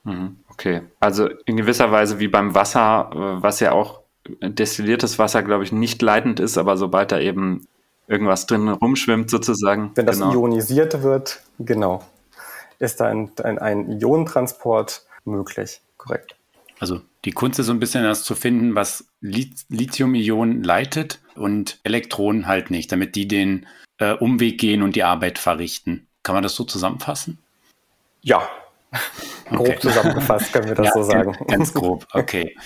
Mhm. 0.04 0.36
Okay, 0.50 0.82
also 1.00 1.28
in 1.46 1.56
gewisser 1.56 1.90
Weise 1.90 2.18
wie 2.18 2.28
beim 2.28 2.54
Wasser, 2.54 3.10
äh, 3.12 3.42
was 3.42 3.60
ja 3.60 3.72
auch 3.72 4.02
destilliertes 4.40 5.18
Wasser, 5.18 5.42
glaube 5.42 5.64
ich, 5.64 5.72
nicht 5.72 6.00
leitend 6.00 6.40
ist, 6.40 6.58
aber 6.58 6.76
sobald 6.76 7.12
da 7.12 7.18
eben 7.18 7.66
irgendwas 8.12 8.46
drin 8.46 8.68
rumschwimmt 8.68 9.30
sozusagen. 9.30 9.90
Wenn 9.94 10.06
das 10.06 10.18
genau. 10.18 10.32
ionisiert 10.32 11.02
wird, 11.02 11.42
genau, 11.58 12.04
ist 12.78 13.00
da 13.00 13.06
ein, 13.06 13.30
ein, 13.42 13.58
ein 13.58 14.00
Ionentransport 14.00 15.06
möglich. 15.24 15.80
Korrekt. 15.96 16.36
Also 16.78 17.00
die 17.24 17.30
Kunst 17.30 17.58
ist 17.58 17.66
so 17.66 17.72
ein 17.72 17.78
bisschen 17.78 18.02
das 18.02 18.24
zu 18.24 18.34
finden, 18.34 18.74
was 18.74 19.06
Lithium-Ionen 19.20 20.62
leitet 20.64 21.20
und 21.36 21.78
Elektronen 21.84 22.46
halt 22.46 22.70
nicht, 22.70 22.90
damit 22.90 23.14
die 23.14 23.28
den 23.28 23.66
äh, 23.98 24.12
Umweg 24.14 24.58
gehen 24.58 24.82
und 24.82 24.96
die 24.96 25.04
Arbeit 25.04 25.38
verrichten. 25.38 26.08
Kann 26.24 26.34
man 26.34 26.42
das 26.42 26.56
so 26.56 26.64
zusammenfassen? 26.64 27.38
Ja, 28.20 28.48
grob 29.48 29.60
okay. 29.60 29.78
zusammengefasst 29.80 30.52
können 30.52 30.68
wir 30.68 30.74
das 30.74 30.86
ja, 30.86 30.92
so 30.92 31.02
sagen. 31.04 31.36
Ganz 31.46 31.72
grob, 31.74 32.06
okay, 32.12 32.56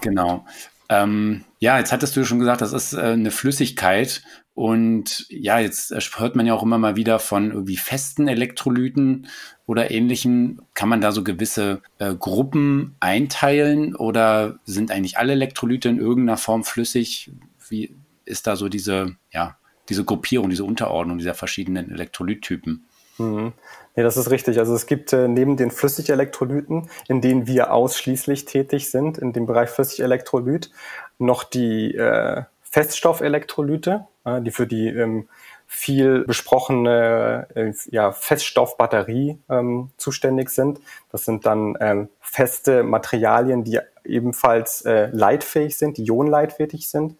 genau. 0.00 0.46
Ähm, 0.94 1.44
ja, 1.58 1.78
jetzt 1.78 1.92
hattest 1.92 2.16
du 2.16 2.24
schon 2.24 2.38
gesagt, 2.38 2.60
das 2.60 2.72
ist 2.72 2.92
äh, 2.92 3.00
eine 3.00 3.30
Flüssigkeit 3.30 4.22
und 4.54 5.26
ja, 5.28 5.58
jetzt 5.58 5.92
hört 6.16 6.36
man 6.36 6.46
ja 6.46 6.54
auch 6.54 6.62
immer 6.62 6.78
mal 6.78 6.94
wieder 6.94 7.18
von 7.18 7.50
irgendwie 7.50 7.76
festen 7.76 8.28
Elektrolyten 8.28 9.26
oder 9.66 9.90
ähnlichem. 9.90 10.62
Kann 10.74 10.88
man 10.88 11.00
da 11.00 11.10
so 11.10 11.24
gewisse 11.24 11.82
äh, 11.98 12.14
Gruppen 12.14 12.94
einteilen 13.00 13.96
oder 13.96 14.60
sind 14.64 14.92
eigentlich 14.92 15.18
alle 15.18 15.32
Elektrolyte 15.32 15.88
in 15.88 15.98
irgendeiner 15.98 16.36
Form 16.36 16.62
flüssig? 16.62 17.32
Wie 17.68 17.96
ist 18.24 18.46
da 18.46 18.54
so 18.54 18.68
diese, 18.68 19.16
ja, 19.32 19.56
diese 19.88 20.04
Gruppierung, 20.04 20.50
diese 20.50 20.64
Unterordnung 20.64 21.18
dieser 21.18 21.34
verschiedenen 21.34 21.90
Elektrolyttypen? 21.90 22.84
Mhm. 23.18 23.52
Nee, 23.96 24.02
das 24.02 24.16
ist 24.16 24.30
richtig. 24.30 24.58
Also 24.58 24.74
es 24.74 24.86
gibt 24.86 25.12
äh, 25.12 25.28
neben 25.28 25.56
den 25.56 25.70
Flüssigelektrolyten, 25.70 26.90
in 27.08 27.20
denen 27.20 27.46
wir 27.46 27.72
ausschließlich 27.72 28.44
tätig 28.44 28.90
sind, 28.90 29.18
in 29.18 29.32
dem 29.32 29.46
Bereich 29.46 29.70
Flüssigelektrolyt, 29.70 30.70
noch 31.18 31.44
die 31.44 31.94
äh, 31.94 32.42
Feststoffelektrolyte, 32.62 34.06
äh, 34.24 34.40
die 34.40 34.50
für 34.50 34.66
die 34.66 34.88
ähm, 34.88 35.28
viel 35.66 36.24
besprochene 36.24 37.46
äh, 37.54 37.72
ja, 37.90 38.12
Feststoffbatterie 38.12 39.38
ähm, 39.48 39.90
zuständig 39.96 40.50
sind. 40.50 40.80
Das 41.10 41.24
sind 41.24 41.46
dann 41.46 41.76
ähm, 41.80 42.08
feste 42.20 42.82
Materialien, 42.82 43.64
die 43.64 43.80
ebenfalls 44.04 44.82
äh, 44.82 45.08
leitfähig 45.12 45.76
sind, 45.76 45.96
die 45.96 46.04
ionenleitfähig 46.04 46.88
sind. 46.88 47.16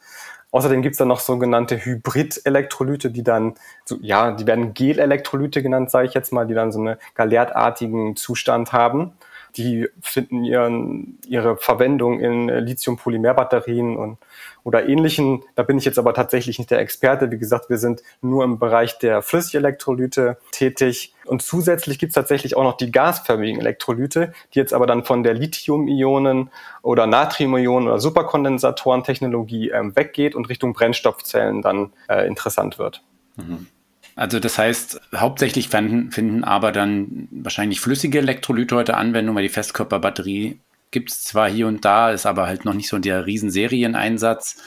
Außerdem 0.55 0.83
gibt's 0.83 0.99
dann 0.99 1.09
noch 1.09 1.19
sogenannte 1.19 1.85
Hybrid-Elektrolyte, 1.85 3.11
die 3.11 3.25
dann, 3.25 3.55
so, 3.85 3.99
ja, 4.01 4.31
die 4.31 4.47
werden 4.47 4.73
Gel-Elektrolyte 4.73 5.65
genannt, 5.65 5.91
sage 5.91 6.07
ich 6.07 6.15
jetzt 6.15 6.33
mal, 6.33 6.47
die 6.47 6.55
dann 6.55 6.71
so 6.71 6.79
einen 6.79 6.97
galertartigen 7.17 8.15
Zustand 8.15 8.73
haben. 8.73 9.15
Die 9.57 9.89
finden 10.01 10.45
ihren, 10.45 11.19
ihre 11.27 11.57
Verwendung 11.57 12.21
in 12.21 12.49
Lithium-Polymer-Batterien 12.49 13.97
und 13.97 14.19
oder 14.65 14.89
ähnlichen. 14.89 15.45
Da 15.55 15.63
bin 15.63 15.79
ich 15.79 15.85
jetzt 15.85 15.99
aber 15.99 16.15
tatsächlich 16.15 16.59
nicht 16.59 16.71
der 16.71 16.81
Experte. 16.81 17.31
Wie 17.31 17.39
gesagt, 17.39 17.69
wir 17.69 17.79
sind 17.79 18.03
nur 18.23 18.45
im 18.45 18.59
Bereich 18.59 18.99
der 18.99 19.23
Flüssigelektrolyte 19.23 20.39
tätig. 20.51 21.15
Und 21.27 21.43
zusätzlich 21.43 21.99
gibt 21.99 22.11
es 22.11 22.15
tatsächlich 22.15 22.57
auch 22.57 22.65
noch 22.65 22.77
die 22.77 22.91
gasförmigen 22.91 23.61
Elektrolyte, 23.61 24.33
die 24.55 24.59
jetzt 24.59 24.73
aber 24.73 24.87
dann 24.87 25.05
von 25.05 25.23
der 25.23 25.35
Lithium-Ionen 25.35 26.51
oder 26.83 27.07
Natrium-Ionen 27.07 27.89
oder 27.89 28.01
Superkondensatoren-Technologie 28.01 29.71
ähm, 29.71 29.95
weggeht 29.95 30.35
und 30.35 30.49
Richtung 30.49 30.73
Brennstoffzellen 30.73 31.61
dann 31.61 31.93
äh, 32.09 32.27
interessant 32.27 32.79
wird. 32.79 33.03
Mhm. 33.37 33.67
Also 34.17 34.39
das 34.39 34.59
heißt, 34.59 35.01
hauptsächlich 35.17 35.69
finden, 35.69 36.13
finden 36.13 36.45
aber 36.45 36.71
dann 36.71 37.29
wahrscheinlich 37.31 37.81
flüssige 37.81 38.19
Elektrolyte 38.19 38.77
heute 38.77 38.97
Anwendung, 38.97 39.35
weil 39.35 39.43
die 39.43 39.49
Festkörperbatterie 39.49 40.61
gibt 40.93 41.11
es 41.11 41.25
zwar 41.25 41.51
hier 41.51 41.67
und 41.67 41.85
da, 41.85 42.13
ist 42.13 42.25
aber 42.25 42.47
halt 42.47 42.65
noch 42.65 42.75
nicht 42.75 42.89
so 42.89 42.99
der 42.99 43.27
Riesenserieneinsatz. 43.27 44.63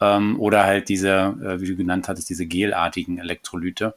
Ähm, 0.00 0.40
oder 0.40 0.64
halt 0.64 0.88
diese, 0.88 1.10
äh, 1.10 1.60
wie 1.60 1.68
du 1.68 1.76
genannt 1.76 2.08
hattest, 2.08 2.28
diese 2.30 2.46
gelartigen 2.46 3.18
Elektrolyte. 3.18 3.94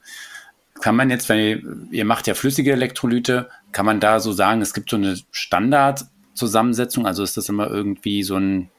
Kann 0.82 0.96
man 0.96 1.10
jetzt, 1.10 1.30
wenn 1.30 1.40
ihr, 1.40 1.62
ihr 1.92 2.06
macht 2.06 2.28
ja 2.28 2.36
flüssige 2.36 2.74
Elektrolyte, 2.74 3.50
kann 3.72 3.86
man 3.86 4.00
da 4.00 4.20
so 4.20 4.34
sagen, 4.34 4.62
es 4.62 4.74
gibt 4.74 4.90
so 4.90 4.98
eine 4.98 5.18
Standardzusammensetzung, 5.32 7.08
also 7.08 7.24
ist 7.24 7.38
das 7.38 7.50
immer 7.50 7.70
irgendwie 7.70 8.24
so 8.24 8.36
ein, 8.36 8.70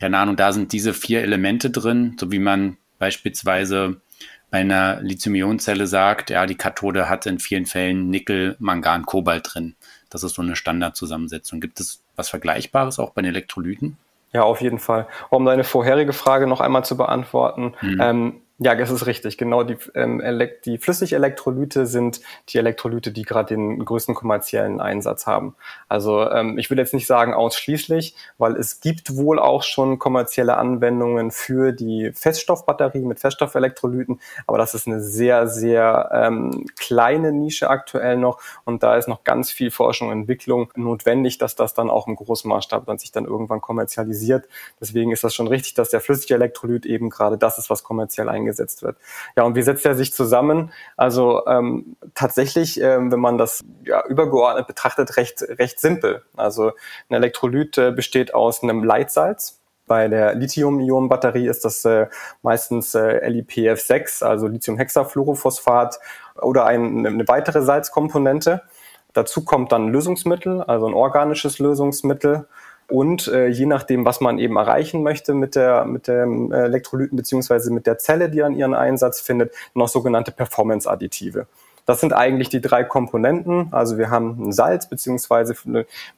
keine 0.00 0.18
Ahnung, 0.18 0.36
da 0.36 0.52
sind 0.52 0.72
diese 0.72 0.94
vier 0.94 1.22
Elemente 1.22 1.70
drin, 1.70 2.16
so 2.18 2.32
wie 2.32 2.40
man 2.40 2.76
beispielsweise 2.98 4.00
bei 4.50 4.58
einer 4.58 5.00
Lithium-Ionen-Zelle 5.00 5.86
sagt, 5.86 6.30
ja, 6.30 6.46
die 6.46 6.56
Kathode 6.56 7.08
hat 7.08 7.26
in 7.26 7.38
vielen 7.38 7.66
Fällen 7.66 8.08
Nickel, 8.08 8.56
Mangan, 8.58 9.04
Kobalt 9.04 9.50
drin. 9.52 9.76
Das 10.10 10.22
ist 10.22 10.34
so 10.34 10.42
eine 10.42 10.56
Standardzusammensetzung. 10.56 11.60
Gibt 11.60 11.80
es 11.80 12.02
was 12.16 12.30
Vergleichbares 12.30 12.98
auch 12.98 13.10
bei 13.10 13.22
den 13.22 13.30
Elektrolyten? 13.30 13.98
Ja, 14.32 14.42
auf 14.42 14.60
jeden 14.60 14.78
Fall. 14.78 15.06
Um 15.30 15.44
deine 15.44 15.64
vorherige 15.64 16.12
Frage 16.12 16.46
noch 16.46 16.60
einmal 16.60 16.84
zu 16.84 16.96
beantworten. 16.96 17.74
Mhm. 17.80 18.00
Ähm, 18.00 18.42
ja, 18.60 18.74
das 18.74 18.90
ist 18.90 19.06
richtig. 19.06 19.38
Genau, 19.38 19.62
die, 19.62 19.76
ähm, 19.94 20.20
die 20.64 20.78
Flüssigelektrolyte 20.78 21.86
sind 21.86 22.20
die 22.48 22.58
Elektrolyte, 22.58 23.12
die 23.12 23.22
gerade 23.22 23.54
den 23.54 23.84
größten 23.84 24.16
kommerziellen 24.16 24.80
Einsatz 24.80 25.28
haben. 25.28 25.54
Also 25.88 26.28
ähm, 26.28 26.58
ich 26.58 26.68
will 26.68 26.76
jetzt 26.76 26.92
nicht 26.92 27.06
sagen 27.06 27.34
ausschließlich, 27.34 28.16
weil 28.36 28.56
es 28.56 28.80
gibt 28.80 29.16
wohl 29.16 29.38
auch 29.38 29.62
schon 29.62 30.00
kommerzielle 30.00 30.56
Anwendungen 30.56 31.30
für 31.30 31.70
die 31.70 32.10
Feststoffbatterie 32.12 33.04
mit 33.04 33.20
Feststoffelektrolyten, 33.20 34.20
aber 34.48 34.58
das 34.58 34.74
ist 34.74 34.88
eine 34.88 35.00
sehr, 35.00 35.46
sehr 35.46 36.10
ähm, 36.12 36.66
kleine 36.76 37.30
Nische 37.30 37.70
aktuell 37.70 38.16
noch 38.16 38.40
und 38.64 38.82
da 38.82 38.96
ist 38.96 39.06
noch 39.06 39.22
ganz 39.22 39.52
viel 39.52 39.70
Forschung 39.70 40.08
und 40.08 40.14
Entwicklung 40.22 40.72
notwendig, 40.74 41.38
dass 41.38 41.54
das 41.54 41.74
dann 41.74 41.90
auch 41.90 42.08
im 42.08 42.16
Großmaßstab 42.16 42.86
dann 42.86 42.98
sich 42.98 43.12
dann 43.12 43.24
irgendwann 43.24 43.60
kommerzialisiert. 43.60 44.48
Deswegen 44.80 45.12
ist 45.12 45.22
das 45.22 45.32
schon 45.32 45.46
richtig, 45.46 45.74
dass 45.74 45.90
der 45.90 46.00
flüssige 46.00 46.34
Elektrolyt 46.34 46.86
eben 46.86 47.08
gerade 47.08 47.38
das 47.38 47.58
ist, 47.58 47.70
was 47.70 47.84
kommerziell 47.84 48.28
eingesetzt 48.28 48.47
eingesetzt 48.48 48.82
wird. 48.82 48.96
Ja, 49.36 49.44
und 49.44 49.54
wie 49.54 49.62
setzt 49.62 49.84
er 49.84 49.94
sich 49.94 50.12
zusammen? 50.12 50.72
Also 50.96 51.46
ähm, 51.46 51.96
tatsächlich, 52.14 52.80
ähm, 52.80 53.12
wenn 53.12 53.20
man 53.20 53.38
das 53.38 53.64
ja, 53.84 54.04
übergeordnet 54.06 54.66
betrachtet, 54.66 55.16
recht, 55.16 55.42
recht 55.42 55.80
simpel. 55.80 56.22
Also 56.36 56.72
ein 57.08 57.14
Elektrolyt 57.14 57.78
äh, 57.78 57.92
besteht 57.92 58.34
aus 58.34 58.62
einem 58.62 58.82
Leitsalz. 58.82 59.60
Bei 59.86 60.08
der 60.08 60.34
Lithium-Ionen-Batterie 60.34 61.46
ist 61.46 61.64
das 61.64 61.84
äh, 61.84 62.08
meistens 62.42 62.94
äh, 62.94 63.26
LiPF6, 63.26 64.22
also 64.22 64.46
Lithiumhexafluorophosphat 64.46 65.98
oder 66.42 66.66
ein, 66.66 67.06
eine 67.06 67.26
weitere 67.26 67.62
Salzkomponente. 67.62 68.62
Dazu 69.14 69.44
kommt 69.44 69.72
dann 69.72 69.88
Lösungsmittel, 69.88 70.62
also 70.62 70.86
ein 70.86 70.94
organisches 70.94 71.58
Lösungsmittel 71.58 72.46
und 72.88 73.28
äh, 73.28 73.48
je 73.48 73.66
nachdem, 73.66 74.04
was 74.04 74.20
man 74.20 74.38
eben 74.38 74.56
erreichen 74.56 75.02
möchte 75.02 75.34
mit 75.34 75.54
der 75.54 75.84
mit 75.84 76.08
dem 76.08 76.52
Elektrolyten 76.52 77.16
beziehungsweise 77.16 77.70
mit 77.70 77.86
der 77.86 77.98
Zelle, 77.98 78.30
die 78.30 78.42
an 78.42 78.56
ihren 78.56 78.74
Einsatz 78.74 79.20
findet, 79.20 79.52
noch 79.74 79.88
sogenannte 79.88 80.32
Performance-Additive. 80.32 81.46
Das 81.84 82.00
sind 82.00 82.12
eigentlich 82.12 82.48
die 82.48 82.60
drei 82.60 82.84
Komponenten. 82.84 83.68
Also 83.72 83.96
wir 83.96 84.10
haben 84.10 84.48
ein 84.48 84.52
Salz 84.52 84.88
beziehungsweise 84.88 85.54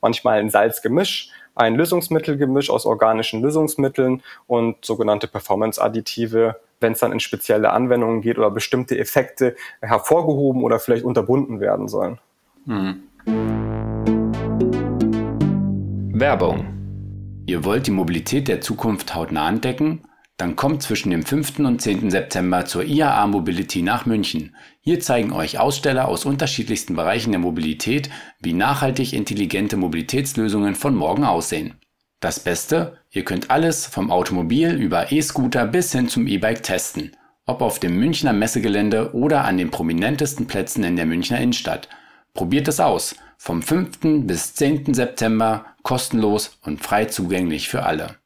manchmal 0.00 0.40
ein 0.40 0.50
Salzgemisch, 0.50 1.30
ein 1.54 1.74
Lösungsmittelgemisch 1.74 2.70
aus 2.70 2.86
organischen 2.86 3.42
Lösungsmitteln 3.42 4.22
und 4.46 4.84
sogenannte 4.84 5.28
Performance-Additive, 5.28 6.56
wenn 6.80 6.92
es 6.92 7.00
dann 7.00 7.12
in 7.12 7.20
spezielle 7.20 7.70
Anwendungen 7.70 8.20
geht 8.20 8.38
oder 8.38 8.50
bestimmte 8.50 8.98
Effekte 8.98 9.54
hervorgehoben 9.80 10.64
oder 10.64 10.78
vielleicht 10.78 11.04
unterbunden 11.04 11.60
werden 11.60 11.88
sollen. 11.88 12.18
Mhm. 12.64 13.69
Werbung. 16.20 17.44
Ihr 17.46 17.64
wollt 17.64 17.86
die 17.86 17.90
Mobilität 17.90 18.46
der 18.46 18.60
Zukunft 18.60 19.14
hautnah 19.14 19.48
entdecken? 19.48 20.02
Dann 20.36 20.54
kommt 20.54 20.82
zwischen 20.82 21.10
dem 21.10 21.24
5. 21.24 21.60
und 21.60 21.82
10. 21.82 22.10
September 22.10 22.64
zur 22.66 22.84
IAA 22.84 23.26
Mobility 23.26 23.82
nach 23.82 24.06
München. 24.06 24.54
Hier 24.80 25.00
zeigen 25.00 25.32
euch 25.32 25.58
Aussteller 25.58 26.08
aus 26.08 26.24
unterschiedlichsten 26.24 26.94
Bereichen 26.94 27.30
der 27.32 27.40
Mobilität, 27.40 28.10
wie 28.40 28.52
nachhaltig 28.52 29.12
intelligente 29.12 29.76
Mobilitätslösungen 29.76 30.74
von 30.74 30.94
morgen 30.94 31.24
aussehen. 31.24 31.74
Das 32.20 32.38
Beste, 32.38 32.98
ihr 33.10 33.24
könnt 33.24 33.50
alles 33.50 33.86
vom 33.86 34.10
Automobil 34.10 34.72
über 34.74 35.10
E-Scooter 35.10 35.66
bis 35.66 35.92
hin 35.92 36.08
zum 36.08 36.26
E-Bike 36.26 36.62
testen. 36.62 37.12
Ob 37.46 37.62
auf 37.62 37.80
dem 37.80 37.98
Münchner 37.98 38.34
Messegelände 38.34 39.14
oder 39.14 39.44
an 39.44 39.56
den 39.56 39.70
prominentesten 39.70 40.46
Plätzen 40.46 40.84
in 40.84 40.96
der 40.96 41.06
Münchner 41.06 41.40
Innenstadt. 41.40 41.88
Probiert 42.34 42.68
es 42.68 42.78
aus. 42.78 43.16
Vom 43.42 43.62
5. 43.62 44.26
bis 44.26 44.52
10. 44.52 44.92
September 44.92 45.64
kostenlos 45.82 46.58
und 46.60 46.84
frei 46.84 47.06
zugänglich 47.06 47.70
für 47.70 47.84
alle. 47.84 48.16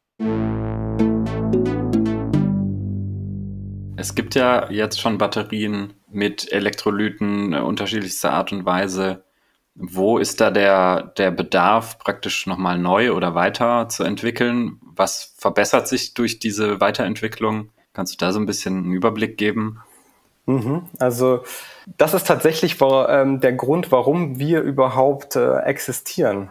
Es 3.97 4.17
gibt 4.17 4.35
ja 4.35 4.69
jetzt 4.73 5.01
schon 5.01 5.19
Batterien 5.19 5.93
mit 6.11 6.51
Elektrolyten 6.51 7.55
unterschiedlichster 7.55 8.33
Art 8.33 8.51
und 8.51 8.67
Weise. 8.67 9.23
Wo 9.77 10.19
ist 10.19 10.41
da 10.41 10.51
der, 10.51 11.13
der 11.17 11.31
Bedarf, 11.31 12.01
praktisch 12.01 12.49
nochmal 12.49 12.81
neu 12.81 13.13
oder 13.13 13.37
weiter 13.37 13.89
zu 13.89 14.03
entwickeln? 14.03 14.81
Was 14.83 15.33
verbessert 15.39 15.87
sich 15.87 16.15
durch 16.15 16.41
diese 16.41 16.81
Weiterentwicklung? 16.81 17.71
Kannst 17.93 18.15
du 18.15 18.17
da 18.17 18.33
so 18.33 18.41
ein 18.41 18.47
bisschen 18.47 18.79
einen 18.79 18.93
Überblick 18.93 19.39
geben? 19.39 19.79
Mhm. 20.47 20.83
Also 20.99 21.43
das 21.99 22.15
ist 22.15 22.27
tatsächlich 22.27 22.79
ähm, 22.81 23.41
der 23.41 23.53
Grund, 23.53 23.93
warum 23.93 24.39
wir 24.39 24.63
überhaupt 24.63 25.37
äh, 25.37 25.59
existieren. 25.61 26.51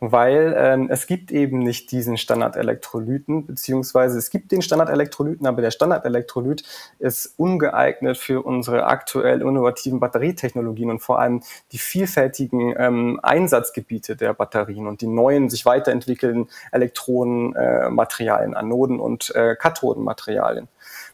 Weil 0.00 0.54
ähm, 0.56 0.88
es 0.90 1.06
gibt 1.06 1.30
eben 1.30 1.58
nicht 1.58 1.92
diesen 1.92 2.16
Standardelektrolyten, 2.16 3.46
beziehungsweise 3.46 4.16
es 4.16 4.30
gibt 4.30 4.50
den 4.50 4.62
Standardelektrolyten, 4.62 5.46
aber 5.46 5.60
der 5.60 5.70
Standardelektrolyt 5.70 6.64
ist 6.98 7.34
ungeeignet 7.36 8.16
für 8.16 8.40
unsere 8.42 8.86
aktuell 8.86 9.42
innovativen 9.42 10.00
Batterietechnologien 10.00 10.90
und 10.90 11.00
vor 11.00 11.18
allem 11.18 11.42
die 11.72 11.78
vielfältigen 11.78 12.74
ähm, 12.78 13.20
Einsatzgebiete 13.22 14.16
der 14.16 14.32
Batterien 14.32 14.86
und 14.86 15.02
die 15.02 15.06
neuen, 15.06 15.50
sich 15.50 15.66
weiterentwickelnden 15.66 16.48
Elektronenmaterialien, 16.72 18.54
äh, 18.54 18.56
Anoden 18.56 19.00
und 19.00 19.34
äh, 19.34 19.54
Kathodenmaterialien. 19.54 20.68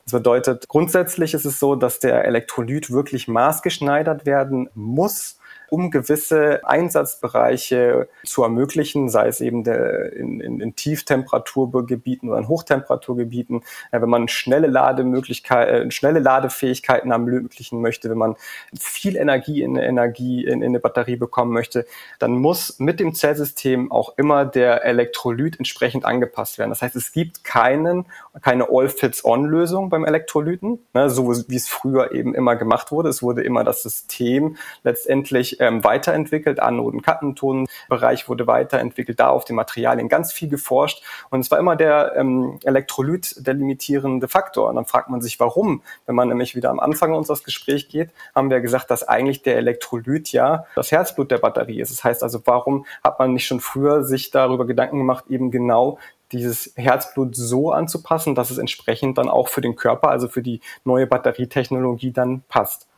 Das 0.05 0.13
bedeutet, 0.13 0.69
grundsätzlich 0.69 1.35
ist 1.35 1.45
es 1.45 1.59
so, 1.59 1.77
dass 1.77 2.01
der 2.01 2.25
Elektrolyt 2.25 2.91
wirklich 2.91 3.29
maßgeschneidert 3.29 4.27
werden 4.27 4.69
muss 4.75 5.39
um 5.73 5.91
gewisse 5.91 6.61
Einsatzbereiche 6.67 8.07
zu 8.27 8.43
ermöglichen, 8.43 9.09
sei 9.09 9.29
es 9.29 9.41
eben 9.41 9.65
der, 9.65 10.13
in, 10.13 10.39
in, 10.39 10.61
in 10.61 10.77
Tieftemperaturgebieten 10.77 12.29
oder 12.29 12.41
in 12.41 12.49
Hochtemperaturgebieten, 12.49 13.65
wenn 13.91 14.09
man 14.11 14.29
schnelle 14.29 14.67
Lademöglichkeiten, 14.67 15.89
äh, 15.89 15.91
schnelle 15.91 16.19
Ladefähigkeiten 16.19 17.11
ermöglichen 17.11 17.81
möchte, 17.81 18.11
wenn 18.11 18.19
man 18.19 18.37
viel 18.79 19.17
Energie 19.17 19.63
in 19.63 19.77
Energie 19.77 20.45
in, 20.45 20.61
in 20.61 20.73
eine 20.73 20.79
Batterie 20.79 21.17
bekommen 21.17 21.55
möchte, 21.55 21.87
dann 22.19 22.33
muss 22.33 22.79
mit 22.79 23.01
dem 23.01 23.15
Zellsystem 23.15 23.91
auch 23.91 24.19
immer 24.19 24.45
der 24.45 24.85
Elektrolyt 24.85 25.57
entsprechend 25.57 26.05
angepasst 26.05 26.59
werden. 26.59 26.69
Das 26.69 26.83
heißt, 26.83 26.97
es 26.97 27.13
gibt 27.13 27.45
keinen, 27.45 28.05
keine 28.43 28.69
All-Fits-On-Lösung 28.69 29.89
beim 29.89 30.05
Elektrolyten, 30.05 30.81
ne, 30.93 31.09
so 31.09 31.31
wie 31.49 31.57
es 31.57 31.71
früher 31.71 32.13
eben 32.13 32.35
immer 32.35 32.57
gemacht 32.57 32.93
wurde. 32.93 33.09
Es 33.09 33.23
wurde 33.23 33.43
immer 33.43 33.65
das 33.65 33.83
System 33.83 34.59
letztendlich 34.83 35.62
ähm, 35.63 35.85
weiterentwickelt. 35.85 36.61
Anoden, 36.61 37.03
Kattentonbereich 37.03 38.29
wurde 38.29 38.47
weiterentwickelt, 38.47 39.21
da 39.21 39.29
auf 39.29 39.45
den 39.45 39.57
Materialien 39.57 40.09
ganz 40.09 40.33
viel 40.33 40.49
geforscht. 40.49 41.03
Und 41.31 41.41
es 41.41 41.51
war 41.51 41.59
immer 41.59 41.77
der 41.77 42.15
ähm, 42.17 42.59
Elektrolyt 42.65 43.47
der 43.47 43.55
limitierende 43.55 44.29
Faktor. 44.29 44.69
Und 44.69 44.77
dann 44.77 44.87
fragt 44.87 45.09
man 45.09 45.23
sich, 45.23 45.39
warum? 45.39 45.83
Wenn 46.07 46.17
man 46.17 46.29
nämlich 46.29 46.57
wieder 46.57 46.71
am 46.71 46.81
Anfang 46.81 47.15
unseres 47.15 47.45
Gesprächs 47.45 47.89
geht, 47.89 48.11
haben 48.35 48.51
wir 48.51 48.61
gesagt, 48.61 48.91
dass 48.91 49.07
eigentlich 49.07 49.43
der 49.43 49.57
Elektrolyt 49.57 50.33
ja 50.33 50.67
das 50.75 50.91
Herzblut 50.91 51.31
der 51.31 51.39
Batterie 51.39 51.81
ist. 51.81 51.93
Das 51.93 52.03
heißt 52.03 52.23
also, 52.23 52.41
warum 52.45 52.85
hat 53.05 53.19
man 53.19 53.33
nicht 53.33 53.47
schon 53.47 53.61
früher 53.61 54.03
sich 54.03 54.31
darüber 54.31 54.67
Gedanken 54.67 54.99
gemacht, 54.99 55.27
eben 55.29 55.51
genau 55.51 55.99
dieses 56.33 56.73
Herzblut 56.77 57.37
so 57.37 57.71
anzupassen, 57.71 58.35
dass 58.35 58.51
es 58.51 58.59
entsprechend 58.59 59.19
dann 59.19 59.29
auch 59.29 59.49
für 59.49 59.61
den 59.61 59.77
Körper, 59.77 60.09
also 60.09 60.29
für 60.29 60.43
die 60.43 60.61
neue 60.85 61.07
Batterietechnologie 61.07 62.11
dann 62.11 62.43
passt. 62.49 62.89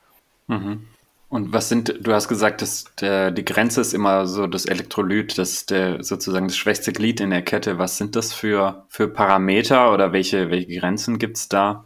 Mhm. 0.47 0.87
Und 1.29 1.53
was 1.53 1.69
sind, 1.69 1.95
du 2.01 2.13
hast 2.13 2.29
gesagt, 2.29 2.63
dass 2.63 2.85
der, 3.01 3.31
die 3.31 3.45
Grenze 3.45 3.81
ist 3.81 3.93
immer 3.93 4.27
so 4.27 4.47
das 4.47 4.67
Elektrolyt, 4.67 5.37
das 5.37 5.67
der 5.67 6.05
sozusagen 6.05 6.47
das 6.47 6.57
schwächste 6.57 6.93
Glied 6.93 7.21
in 7.21 7.31
der 7.31 7.43
Kette. 7.43 7.79
Was 7.79 7.99
sind 7.99 8.15
das 8.15 8.33
für, 8.33 8.85
für 8.89 9.09
Parameter 9.09 9.93
oder 9.93 10.13
welche, 10.13 10.51
welche 10.51 10.79
Grenzen 10.79 11.19
gibt 11.19 11.37
es 11.37 11.49
da? 11.49 11.85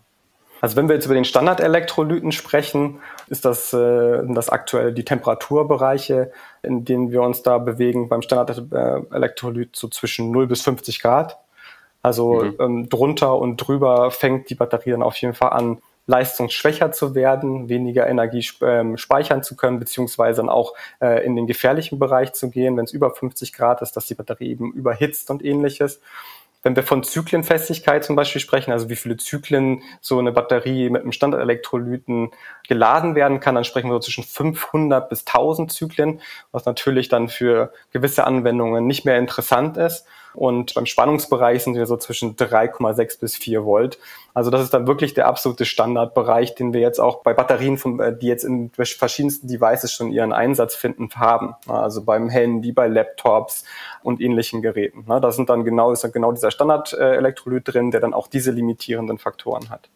Also 0.60 0.76
wenn 0.76 0.88
wir 0.88 0.96
jetzt 0.96 1.06
über 1.06 1.14
den 1.14 1.24
Standardelektrolyten 1.24 2.32
sprechen, 2.32 3.00
ist 3.28 3.44
das, 3.44 3.72
äh, 3.72 4.22
das 4.26 4.48
aktuell 4.48 4.92
die 4.92 5.04
Temperaturbereiche, 5.04 6.32
in 6.62 6.84
denen 6.84 7.12
wir 7.12 7.22
uns 7.22 7.42
da 7.42 7.58
bewegen 7.58 8.08
beim 8.08 8.22
Standardelektrolyt 8.22 9.76
so 9.76 9.88
zwischen 9.88 10.30
0 10.30 10.48
bis 10.48 10.62
50 10.62 11.00
Grad. 11.00 11.38
Also 12.02 12.42
mhm. 12.42 12.56
ähm, 12.58 12.88
drunter 12.88 13.36
und 13.36 13.56
drüber 13.56 14.10
fängt 14.10 14.50
die 14.50 14.54
Batterie 14.54 14.90
dann 14.90 15.02
auf 15.02 15.16
jeden 15.16 15.34
Fall 15.34 15.50
an, 15.50 15.78
leistungsschwächer 16.08 16.90
zu 16.90 17.14
werden, 17.14 17.68
weniger 17.68 18.08
Energie 18.08 18.44
ähm, 18.62 18.96
speichern 18.96 19.42
zu 19.42 19.54
können, 19.56 19.78
beziehungsweise 19.78 20.38
dann 20.38 20.48
auch 20.48 20.74
äh, 21.00 21.24
in 21.24 21.36
den 21.36 21.46
gefährlichen 21.46 21.98
Bereich 21.98 22.32
zu 22.32 22.50
gehen, 22.50 22.76
wenn 22.76 22.86
es 22.86 22.92
über 22.92 23.14
50 23.14 23.52
Grad 23.52 23.82
ist, 23.82 23.92
dass 23.92 24.06
die 24.06 24.14
Batterie 24.14 24.50
eben 24.50 24.72
überhitzt 24.72 25.30
und 25.30 25.44
ähnliches. 25.44 26.00
Wenn 26.62 26.74
wir 26.74 26.82
von 26.82 27.04
Zyklenfestigkeit 27.04 28.04
zum 28.04 28.16
Beispiel 28.16 28.40
sprechen, 28.40 28.72
also 28.72 28.88
wie 28.88 28.96
viele 28.96 29.16
Zyklen 29.18 29.82
so 30.00 30.18
eine 30.18 30.32
Batterie 30.32 30.90
mit 30.90 31.02
einem 31.02 31.12
Standardelektrolyten 31.12 32.30
geladen 32.66 33.14
werden 33.14 33.38
kann, 33.38 33.54
dann 33.54 33.64
sprechen 33.64 33.88
wir 33.88 33.94
so 33.94 34.00
zwischen 34.00 34.24
500 34.24 35.08
bis 35.08 35.20
1000 35.26 35.70
Zyklen, 35.70 36.20
was 36.50 36.64
natürlich 36.64 37.08
dann 37.08 37.28
für 37.28 37.72
gewisse 37.92 38.26
Anwendungen 38.26 38.86
nicht 38.86 39.04
mehr 39.04 39.18
interessant 39.18 39.76
ist. 39.76 40.06
Und 40.38 40.74
beim 40.74 40.86
Spannungsbereich 40.86 41.64
sind 41.64 41.74
wir 41.74 41.86
so 41.86 41.96
zwischen 41.96 42.36
3,6 42.36 43.18
bis 43.18 43.36
4 43.36 43.64
Volt. 43.64 43.98
Also 44.34 44.50
das 44.50 44.62
ist 44.62 44.72
dann 44.72 44.86
wirklich 44.86 45.12
der 45.12 45.26
absolute 45.26 45.64
Standardbereich, 45.64 46.54
den 46.54 46.72
wir 46.72 46.80
jetzt 46.80 47.00
auch 47.00 47.24
bei 47.24 47.34
Batterien, 47.34 47.76
von, 47.76 47.98
äh, 47.98 48.16
die 48.16 48.28
jetzt 48.28 48.44
in 48.44 48.70
verschiedensten 48.70 49.48
Devices 49.48 49.92
schon 49.92 50.12
ihren 50.12 50.32
Einsatz 50.32 50.76
finden, 50.76 51.08
haben. 51.16 51.56
Also 51.66 52.04
beim 52.04 52.28
Handy, 52.28 52.70
bei 52.70 52.86
Laptops 52.86 53.64
und 54.04 54.20
ähnlichen 54.20 54.62
Geräten. 54.62 55.06
Da 55.08 55.32
sind 55.32 55.50
dann 55.50 55.64
genau, 55.64 55.90
ist 55.90 56.04
dann 56.04 56.12
genau 56.12 56.30
dieser 56.30 56.52
Standard-Elektrolyt 56.52 57.66
drin, 57.66 57.90
der 57.90 57.98
dann 57.98 58.14
auch 58.14 58.28
diese 58.28 58.52
limitierenden 58.52 59.18
Faktoren 59.18 59.70
hat. 59.70 59.88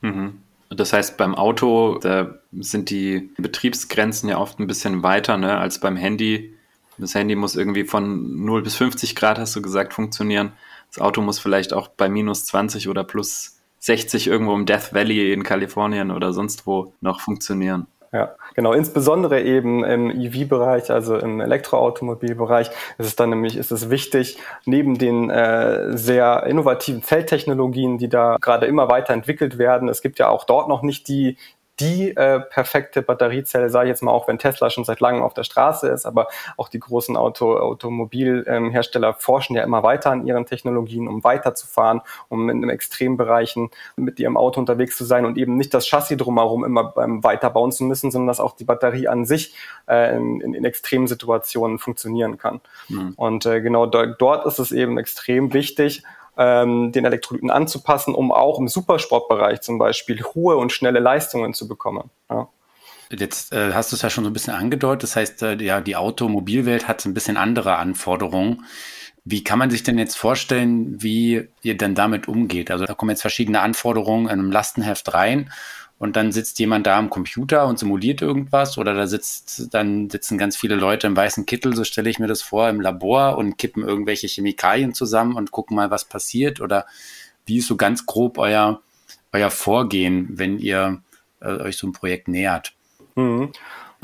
Mhm. 0.00 0.40
Das 0.70 0.92
heißt, 0.92 1.16
beim 1.16 1.36
Auto, 1.36 1.98
da 1.98 2.34
sind 2.50 2.90
die 2.90 3.30
Betriebsgrenzen 3.38 4.28
ja 4.28 4.38
oft 4.38 4.58
ein 4.58 4.66
bisschen 4.66 5.04
weiter 5.04 5.36
ne, 5.36 5.56
als 5.56 5.78
beim 5.78 5.94
Handy. 5.94 6.53
Das 6.98 7.14
Handy 7.14 7.34
muss 7.34 7.56
irgendwie 7.56 7.84
von 7.84 8.44
0 8.44 8.62
bis 8.62 8.76
50 8.76 9.16
Grad, 9.16 9.38
hast 9.38 9.56
du 9.56 9.62
gesagt, 9.62 9.94
funktionieren. 9.94 10.52
Das 10.92 11.00
Auto 11.00 11.20
muss 11.20 11.38
vielleicht 11.38 11.72
auch 11.72 11.88
bei 11.88 12.08
minus 12.08 12.44
20 12.46 12.88
oder 12.88 13.04
plus 13.04 13.58
60 13.80 14.28
irgendwo 14.28 14.54
im 14.54 14.64
Death 14.64 14.94
Valley 14.94 15.32
in 15.32 15.42
Kalifornien 15.42 16.10
oder 16.10 16.32
sonst 16.32 16.66
wo 16.66 16.94
noch 17.00 17.20
funktionieren. 17.20 17.86
Ja, 18.14 18.36
genau. 18.54 18.72
Insbesondere 18.72 19.42
eben 19.42 19.82
im 19.82 20.08
EV-Bereich, 20.08 20.92
also 20.92 21.16
im 21.16 21.40
Elektroautomobilbereich, 21.40 22.68
ist 22.68 23.06
es 23.06 23.16
dann 23.16 23.30
nämlich, 23.30 23.56
ist 23.56 23.72
es 23.72 23.90
wichtig, 23.90 24.38
neben 24.66 24.98
den 24.98 25.30
äh, 25.30 25.98
sehr 25.98 26.44
innovativen 26.44 27.02
Zelltechnologien, 27.02 27.98
die 27.98 28.08
da 28.08 28.36
gerade 28.40 28.66
immer 28.66 28.88
weiter 28.88 29.12
entwickelt 29.14 29.58
werden, 29.58 29.88
es 29.88 30.00
gibt 30.00 30.20
ja 30.20 30.28
auch 30.28 30.44
dort 30.44 30.68
noch 30.68 30.82
nicht 30.82 31.08
die 31.08 31.36
die 31.80 32.16
äh, 32.16 32.40
perfekte 32.40 33.02
Batteriezelle, 33.02 33.68
sage 33.68 33.86
ich 33.86 33.90
jetzt 33.90 34.02
mal, 34.02 34.12
auch 34.12 34.28
wenn 34.28 34.38
Tesla 34.38 34.70
schon 34.70 34.84
seit 34.84 35.00
langem 35.00 35.22
auf 35.22 35.34
der 35.34 35.42
Straße 35.42 35.88
ist, 35.88 36.06
aber 36.06 36.28
auch 36.56 36.68
die 36.68 36.78
großen 36.78 37.16
Auto, 37.16 37.56
Automobilhersteller 37.56 39.08
ähm, 39.08 39.14
forschen 39.18 39.56
ja 39.56 39.64
immer 39.64 39.82
weiter 39.82 40.12
an 40.12 40.26
ihren 40.26 40.46
Technologien, 40.46 41.08
um 41.08 41.24
weiterzufahren, 41.24 42.00
um 42.28 42.48
in, 42.48 42.68
Extrembereichen 42.68 43.70
mit 43.96 44.18
ihrem 44.20 44.36
Auto 44.36 44.60
unterwegs 44.60 44.96
zu 44.96 45.04
sein 45.04 45.26
und 45.26 45.36
eben 45.36 45.56
nicht 45.56 45.74
das 45.74 45.86
Chassis 45.86 46.16
drumherum 46.16 46.64
immer 46.64 46.94
ähm, 46.96 47.22
weiterbauen 47.24 47.72
zu 47.72 47.84
müssen, 47.84 48.10
sondern 48.10 48.28
dass 48.28 48.40
auch 48.40 48.56
die 48.56 48.64
Batterie 48.64 49.08
an 49.08 49.24
sich 49.24 49.54
äh, 49.88 50.16
in, 50.16 50.40
in, 50.40 50.54
in 50.54 50.64
extremen 50.64 51.06
Situationen 51.06 51.78
funktionieren 51.78 52.38
kann. 52.38 52.60
Mhm. 52.88 53.14
Und 53.16 53.46
äh, 53.46 53.60
genau 53.60 53.86
dort 53.86 54.46
ist 54.46 54.58
es 54.58 54.72
eben 54.72 54.96
extrem 54.98 55.52
wichtig, 55.52 56.04
ähm, 56.36 56.92
den 56.92 57.04
Elektrolyten 57.04 57.50
anzupassen, 57.50 58.14
um 58.14 58.32
auch 58.32 58.58
im 58.58 58.68
Supersportbereich 58.68 59.60
zum 59.60 59.78
Beispiel 59.78 60.22
hohe 60.22 60.56
und 60.56 60.72
schnelle 60.72 61.00
Leistungen 61.00 61.54
zu 61.54 61.68
bekommen. 61.68 62.10
Ja. 62.30 62.48
Jetzt 63.10 63.52
äh, 63.52 63.72
hast 63.72 63.92
du 63.92 63.96
es 63.96 64.02
ja 64.02 64.10
schon 64.10 64.24
so 64.24 64.30
ein 64.30 64.32
bisschen 64.32 64.54
angedeutet. 64.54 65.04
Das 65.04 65.16
heißt, 65.16 65.42
äh, 65.42 65.54
ja, 65.62 65.80
die 65.80 65.96
Automobilwelt 65.96 66.88
hat 66.88 67.04
ein 67.04 67.14
bisschen 67.14 67.36
andere 67.36 67.76
Anforderungen. 67.76 68.64
Wie 69.24 69.44
kann 69.44 69.58
man 69.58 69.70
sich 69.70 69.82
denn 69.82 69.98
jetzt 69.98 70.16
vorstellen, 70.16 71.02
wie 71.02 71.48
ihr 71.62 71.76
denn 71.76 71.94
damit 71.94 72.28
umgeht? 72.28 72.70
Also 72.70 72.84
da 72.84 72.94
kommen 72.94 73.10
jetzt 73.10 73.22
verschiedene 73.22 73.60
Anforderungen 73.60 74.26
in 74.26 74.32
einem 74.32 74.50
Lastenheft 74.52 75.14
rein 75.14 75.50
und 76.04 76.16
dann 76.16 76.32
sitzt 76.32 76.58
jemand 76.58 76.86
da 76.86 76.98
am 76.98 77.08
Computer 77.08 77.66
und 77.66 77.78
simuliert 77.78 78.20
irgendwas 78.20 78.76
oder 78.76 78.92
da 78.92 79.06
sitzt, 79.06 79.72
dann 79.72 80.10
sitzen 80.10 80.36
ganz 80.36 80.54
viele 80.54 80.74
Leute 80.74 81.06
im 81.06 81.16
weißen 81.16 81.46
Kittel, 81.46 81.74
so 81.74 81.82
stelle 81.82 82.10
ich 82.10 82.18
mir 82.18 82.26
das 82.26 82.42
vor, 82.42 82.68
im 82.68 82.82
Labor 82.82 83.38
und 83.38 83.56
kippen 83.56 83.82
irgendwelche 83.82 84.26
Chemikalien 84.26 84.92
zusammen 84.92 85.34
und 85.34 85.50
gucken 85.50 85.76
mal, 85.76 85.90
was 85.90 86.04
passiert 86.04 86.60
oder 86.60 86.84
wie 87.46 87.56
ist 87.56 87.68
so 87.68 87.76
ganz 87.76 88.04
grob 88.04 88.36
euer, 88.36 88.82
euer 89.32 89.50
Vorgehen, 89.50 90.28
wenn 90.32 90.58
ihr 90.58 91.00
äh, 91.40 91.46
euch 91.46 91.78
so 91.78 91.86
ein 91.86 91.92
Projekt 91.92 92.28
nähert? 92.28 92.74
Mhm. 93.14 93.52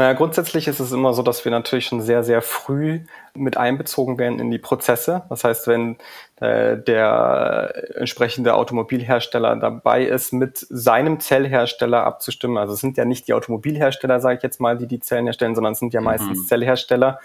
Naja, 0.01 0.15
grundsätzlich 0.15 0.67
ist 0.67 0.81
es 0.81 0.93
immer 0.93 1.13
so, 1.13 1.21
dass 1.21 1.45
wir 1.45 1.53
natürlich 1.53 1.85
schon 1.85 2.01
sehr, 2.01 2.25
sehr 2.25 2.41
früh 2.41 3.01
mit 3.35 3.59
einbezogen 3.59 4.17
werden 4.17 4.41
in 4.41 4.51
die 4.51 4.57
Prozesse. 4.57 5.25
Das 5.29 5.45
heißt, 5.45 5.67
wenn 5.67 5.99
äh, 6.37 6.79
der 6.79 7.75
entsprechende 7.97 8.55
Automobilhersteller 8.55 9.57
dabei 9.57 10.05
ist, 10.05 10.33
mit 10.33 10.57
seinem 10.71 11.21
Zellhersteller 11.21 12.05
abzustimmen, 12.05 12.57
also 12.57 12.73
es 12.73 12.81
sind 12.81 12.97
ja 12.97 13.05
nicht 13.05 13.29
die 13.29 13.35
Automobilhersteller, 13.35 14.21
sage 14.21 14.39
ich 14.39 14.43
jetzt 14.43 14.59
mal, 14.59 14.79
die 14.79 14.87
die 14.87 15.01
Zellen 15.01 15.27
herstellen, 15.27 15.55
sondern 15.55 15.75
es 15.75 15.81
sind 15.81 15.93
ja 15.93 16.01
meistens 16.01 16.39
mhm. 16.39 16.47
Zellhersteller, 16.47 17.21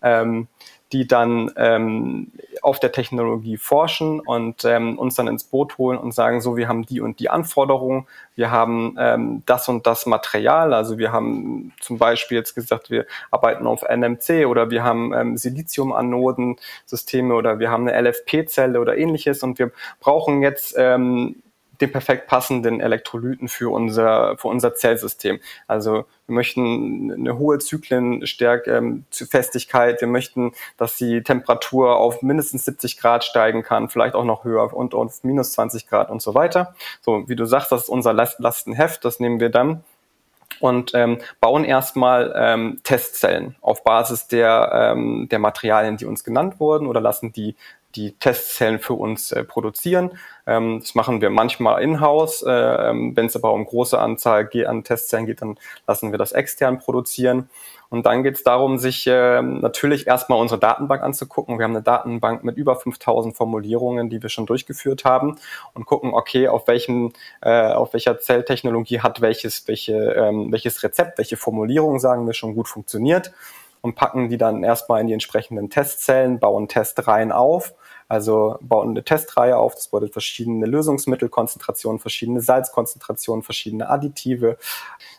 ähm, 0.00 0.46
die 0.92 1.06
dann 1.06 1.52
ähm, 1.56 2.32
auf 2.62 2.80
der 2.80 2.92
Technologie 2.92 3.56
forschen 3.56 4.20
und 4.20 4.64
ähm, 4.64 4.98
uns 4.98 5.14
dann 5.14 5.28
ins 5.28 5.44
Boot 5.44 5.78
holen 5.78 5.98
und 5.98 6.12
sagen, 6.12 6.40
so, 6.40 6.56
wir 6.56 6.68
haben 6.68 6.84
die 6.84 7.00
und 7.00 7.20
die 7.20 7.30
Anforderungen, 7.30 8.06
wir 8.34 8.50
haben 8.50 8.96
ähm, 8.98 9.42
das 9.46 9.68
und 9.68 9.86
das 9.86 10.06
Material, 10.06 10.74
also 10.74 10.98
wir 10.98 11.12
haben 11.12 11.72
zum 11.80 11.98
Beispiel 11.98 12.38
jetzt 12.38 12.54
gesagt, 12.54 12.90
wir 12.90 13.06
arbeiten 13.30 13.66
auf 13.66 13.82
NMC 13.82 14.46
oder 14.46 14.70
wir 14.70 14.82
haben 14.82 15.12
ähm, 15.14 15.36
Silizium-Anoden-Systeme 15.36 17.34
oder 17.34 17.58
wir 17.58 17.70
haben 17.70 17.88
eine 17.88 18.10
LFP-Zelle 18.10 18.80
oder 18.80 18.96
ähnliches. 18.96 19.42
Und 19.42 19.58
wir 19.58 19.72
brauchen 20.00 20.42
jetzt 20.42 20.74
ähm, 20.76 21.42
den 21.80 21.92
perfekt 21.92 22.26
passenden 22.26 22.80
Elektrolyten 22.80 23.48
für 23.48 23.72
unser, 23.72 24.36
für 24.36 24.48
unser 24.48 24.74
Zellsystem. 24.74 25.40
Also 25.66 26.04
wir 26.26 26.34
möchten 26.34 27.12
eine 27.12 27.38
hohe 27.38 27.58
Zyklenstärke, 27.58 28.72
ähm, 28.72 29.04
Festigkeit, 29.10 30.00
wir 30.00 30.08
möchten, 30.08 30.52
dass 30.76 30.96
die 30.96 31.22
Temperatur 31.22 31.96
auf 31.96 32.22
mindestens 32.22 32.64
70 32.64 32.98
Grad 32.98 33.24
steigen 33.24 33.62
kann, 33.62 33.88
vielleicht 33.88 34.14
auch 34.14 34.24
noch 34.24 34.44
höher 34.44 34.72
und 34.74 34.94
auf 34.94 35.24
minus 35.24 35.52
20 35.52 35.88
Grad 35.88 36.10
und 36.10 36.22
so 36.22 36.34
weiter. 36.34 36.74
So, 37.00 37.28
wie 37.28 37.36
du 37.36 37.44
sagst, 37.44 37.72
das 37.72 37.82
ist 37.82 37.88
unser 37.88 38.12
Lastenheft, 38.12 39.04
das 39.04 39.20
nehmen 39.20 39.40
wir 39.40 39.50
dann 39.50 39.84
und 40.58 40.92
ähm, 40.94 41.18
bauen 41.40 41.64
erstmal 41.64 42.32
ähm, 42.36 42.80
Testzellen 42.82 43.56
auf 43.60 43.84
Basis 43.84 44.26
der, 44.26 44.92
ähm, 44.92 45.28
der 45.30 45.38
Materialien, 45.38 45.96
die 45.96 46.06
uns 46.06 46.24
genannt 46.24 46.60
wurden 46.60 46.86
oder 46.86 47.00
lassen 47.00 47.32
die 47.32 47.54
die 47.96 48.12
Testzellen 48.12 48.78
für 48.78 48.94
uns 48.94 49.32
äh, 49.32 49.44
produzieren. 49.44 50.12
Ähm, 50.50 50.80
das 50.80 50.96
machen 50.96 51.20
wir 51.20 51.30
manchmal 51.30 51.80
in-house. 51.82 52.42
Äh, 52.42 52.50
ähm, 52.50 53.16
Wenn 53.16 53.26
es 53.26 53.36
aber 53.36 53.52
um 53.52 53.64
große 53.64 53.96
Anzahl 53.98 54.50
an 54.66 54.82
Testzellen 54.82 55.26
geht, 55.26 55.42
dann 55.42 55.58
lassen 55.86 56.10
wir 56.10 56.18
das 56.18 56.32
extern 56.32 56.78
produzieren. 56.78 57.48
Und 57.88 58.06
dann 58.06 58.24
geht 58.24 58.34
es 58.34 58.42
darum, 58.42 58.78
sich 58.78 59.06
äh, 59.06 59.42
natürlich 59.42 60.08
erstmal 60.08 60.40
unsere 60.40 60.60
Datenbank 60.60 61.02
anzugucken. 61.02 61.58
Wir 61.58 61.64
haben 61.64 61.74
eine 61.74 61.82
Datenbank 61.82 62.42
mit 62.42 62.56
über 62.56 62.74
5000 62.74 63.36
Formulierungen, 63.36 64.10
die 64.10 64.22
wir 64.22 64.28
schon 64.28 64.46
durchgeführt 64.46 65.04
haben 65.04 65.36
und 65.74 65.86
gucken, 65.86 66.14
okay, 66.14 66.48
auf 66.48 66.66
welchem, 66.66 67.12
äh, 67.42 67.72
auf 67.72 67.92
welcher 67.92 68.18
Zelltechnologie 68.18 69.00
hat 69.00 69.20
welches, 69.20 69.68
welche, 69.68 69.94
ähm, 69.94 70.50
welches 70.50 70.82
Rezept, 70.82 71.18
welche 71.18 71.36
Formulierung, 71.36 72.00
sagen 72.00 72.26
wir, 72.26 72.34
schon 72.34 72.54
gut 72.54 72.68
funktioniert 72.68 73.32
und 73.82 73.94
packen 73.94 74.28
die 74.28 74.36
dann 74.36 74.62
erstmal 74.62 75.00
in 75.00 75.06
die 75.06 75.12
entsprechenden 75.12 75.70
Testzellen, 75.70 76.38
bauen 76.38 76.68
Testreihen 76.68 77.32
auf, 77.32 77.74
also 78.10 78.58
bauen 78.60 78.90
eine 78.90 79.04
Testreihe 79.04 79.56
auf, 79.56 79.76
das 79.76 79.86
bedeutet 79.86 80.14
verschiedene 80.14 80.66
Lösungsmittelkonzentrationen, 80.66 82.00
verschiedene 82.00 82.40
Salzkonzentrationen, 82.40 83.44
verschiedene 83.44 83.88
Additive. 83.88 84.58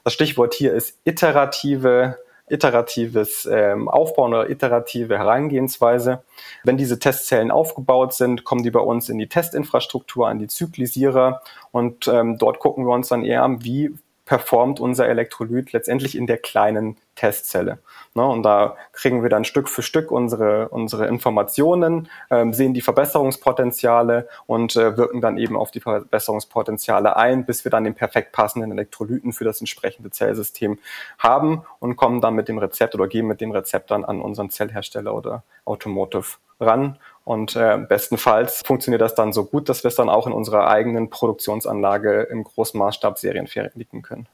Das 0.04 0.12
Stichwort 0.12 0.54
hier 0.54 0.74
ist 0.74 1.00
iterative 1.06 2.18
iteratives 2.50 3.48
ähm, 3.50 3.88
Aufbauen 3.88 4.34
oder 4.34 4.50
iterative 4.50 5.18
Herangehensweise. 5.18 6.22
Wenn 6.66 6.76
diese 6.76 7.00
Testzellen 7.00 7.50
aufgebaut 7.50 8.14
sind, 8.14 8.44
kommen 8.44 8.62
die 8.62 8.72
bei 8.72 8.82
uns 8.82 9.08
in 9.08 9.18
die 9.18 9.30
Testinfrastruktur, 9.30 10.28
an 10.28 10.40
die 10.40 10.48
Zyklisierer 10.48 11.42
und 11.72 12.10
ähm, 12.10 12.38
dort 12.38 12.60
gucken 12.60 12.86
wir 12.86 12.94
uns 12.94 13.08
dann 13.08 13.24
eher 13.24 13.44
an, 13.44 13.64
wie 13.64 13.96
performt 14.32 14.80
unser 14.80 15.10
Elektrolyt 15.10 15.74
letztendlich 15.74 16.16
in 16.16 16.26
der 16.26 16.38
kleinen 16.38 16.96
Testzelle. 17.16 17.80
Ne, 18.14 18.26
und 18.26 18.44
da 18.44 18.78
kriegen 18.94 19.24
wir 19.24 19.30
dann 19.30 19.44
Stück 19.44 19.68
für 19.68 19.84
Stück 19.84 20.10
unsere, 20.10 20.70
unsere 20.70 21.06
Informationen, 21.08 22.08
ähm, 22.30 22.54
sehen 22.54 22.74
die 22.74 22.80
Verbesserungspotenziale 22.80 24.30
und 24.46 24.78
äh, 24.78 24.96
wirken 24.96 25.20
dann 25.20 25.38
eben 25.38 25.58
auf 25.58 25.72
die 25.72 25.82
Verbesserungspotenziale 25.82 27.18
ein, 27.18 27.46
bis 27.46 27.66
wir 27.66 27.72
dann 27.72 27.84
den 27.84 27.94
perfekt 27.94 28.32
passenden 28.32 28.72
Elektrolyten 28.72 29.34
für 29.34 29.44
das 29.44 29.60
entsprechende 29.60 30.12
Zellsystem 30.12 30.80
haben 31.20 31.64
und 31.80 31.98
kommen 31.98 32.22
dann 32.22 32.34
mit 32.34 32.48
dem 32.48 32.58
Rezept 32.58 32.96
oder 32.96 33.10
gehen 33.10 33.28
mit 33.28 33.42
dem 33.42 33.52
Rezept 33.52 33.92
dann 33.92 34.06
an 34.06 34.22
unseren 34.22 34.50
Zellhersteller 34.50 35.14
oder 35.14 35.44
Automotive 35.66 36.38
ran. 36.62 36.98
Und 37.24 37.56
äh, 37.56 37.78
bestenfalls 37.78 38.62
funktioniert 38.66 39.02
das 39.02 39.16
dann 39.16 39.32
so 39.32 39.46
gut, 39.46 39.70
dass 39.70 39.84
wir 39.84 39.90
es 39.90 39.96
dann 39.96 40.10
auch 40.10 40.26
in 40.26 40.34
unserer 40.34 40.68
eigenen 40.68 41.10
Produktionsanlage 41.10 42.24
im 42.24 42.44
Großmaßstab 42.44 43.20
serienfertigen 43.20 44.02
können. 44.02 44.28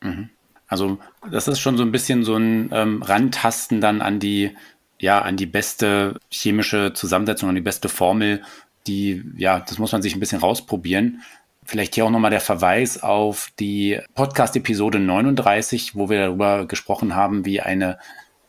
Mhm. 0.00 0.30
Also 0.66 0.98
das 1.30 1.48
ist 1.48 1.60
schon 1.60 1.76
so 1.76 1.82
ein 1.82 1.92
bisschen 1.92 2.24
so 2.24 2.34
ein 2.34 2.70
ähm, 2.72 3.02
Rantasten 3.02 3.80
dann 3.80 4.00
an 4.00 4.18
die, 4.18 4.56
ja, 4.98 5.20
an 5.20 5.36
die 5.36 5.46
beste 5.46 6.18
chemische 6.30 6.94
Zusammensetzung, 6.94 7.50
an 7.50 7.54
die 7.54 7.60
beste 7.60 7.88
Formel, 7.88 8.42
die, 8.86 9.22
ja, 9.36 9.60
das 9.60 9.78
muss 9.78 9.92
man 9.92 10.02
sich 10.02 10.16
ein 10.16 10.20
bisschen 10.20 10.40
rausprobieren. 10.40 11.22
Vielleicht 11.64 11.94
hier 11.94 12.04
auch 12.04 12.10
nochmal 12.10 12.30
der 12.30 12.40
Verweis 12.40 13.02
auf 13.02 13.52
die 13.60 14.00
Podcast-Episode 14.14 14.98
39, 14.98 15.94
wo 15.94 16.08
wir 16.08 16.26
darüber 16.26 16.66
gesprochen 16.66 17.14
haben, 17.14 17.44
wie 17.44 17.60
eine 17.60 17.98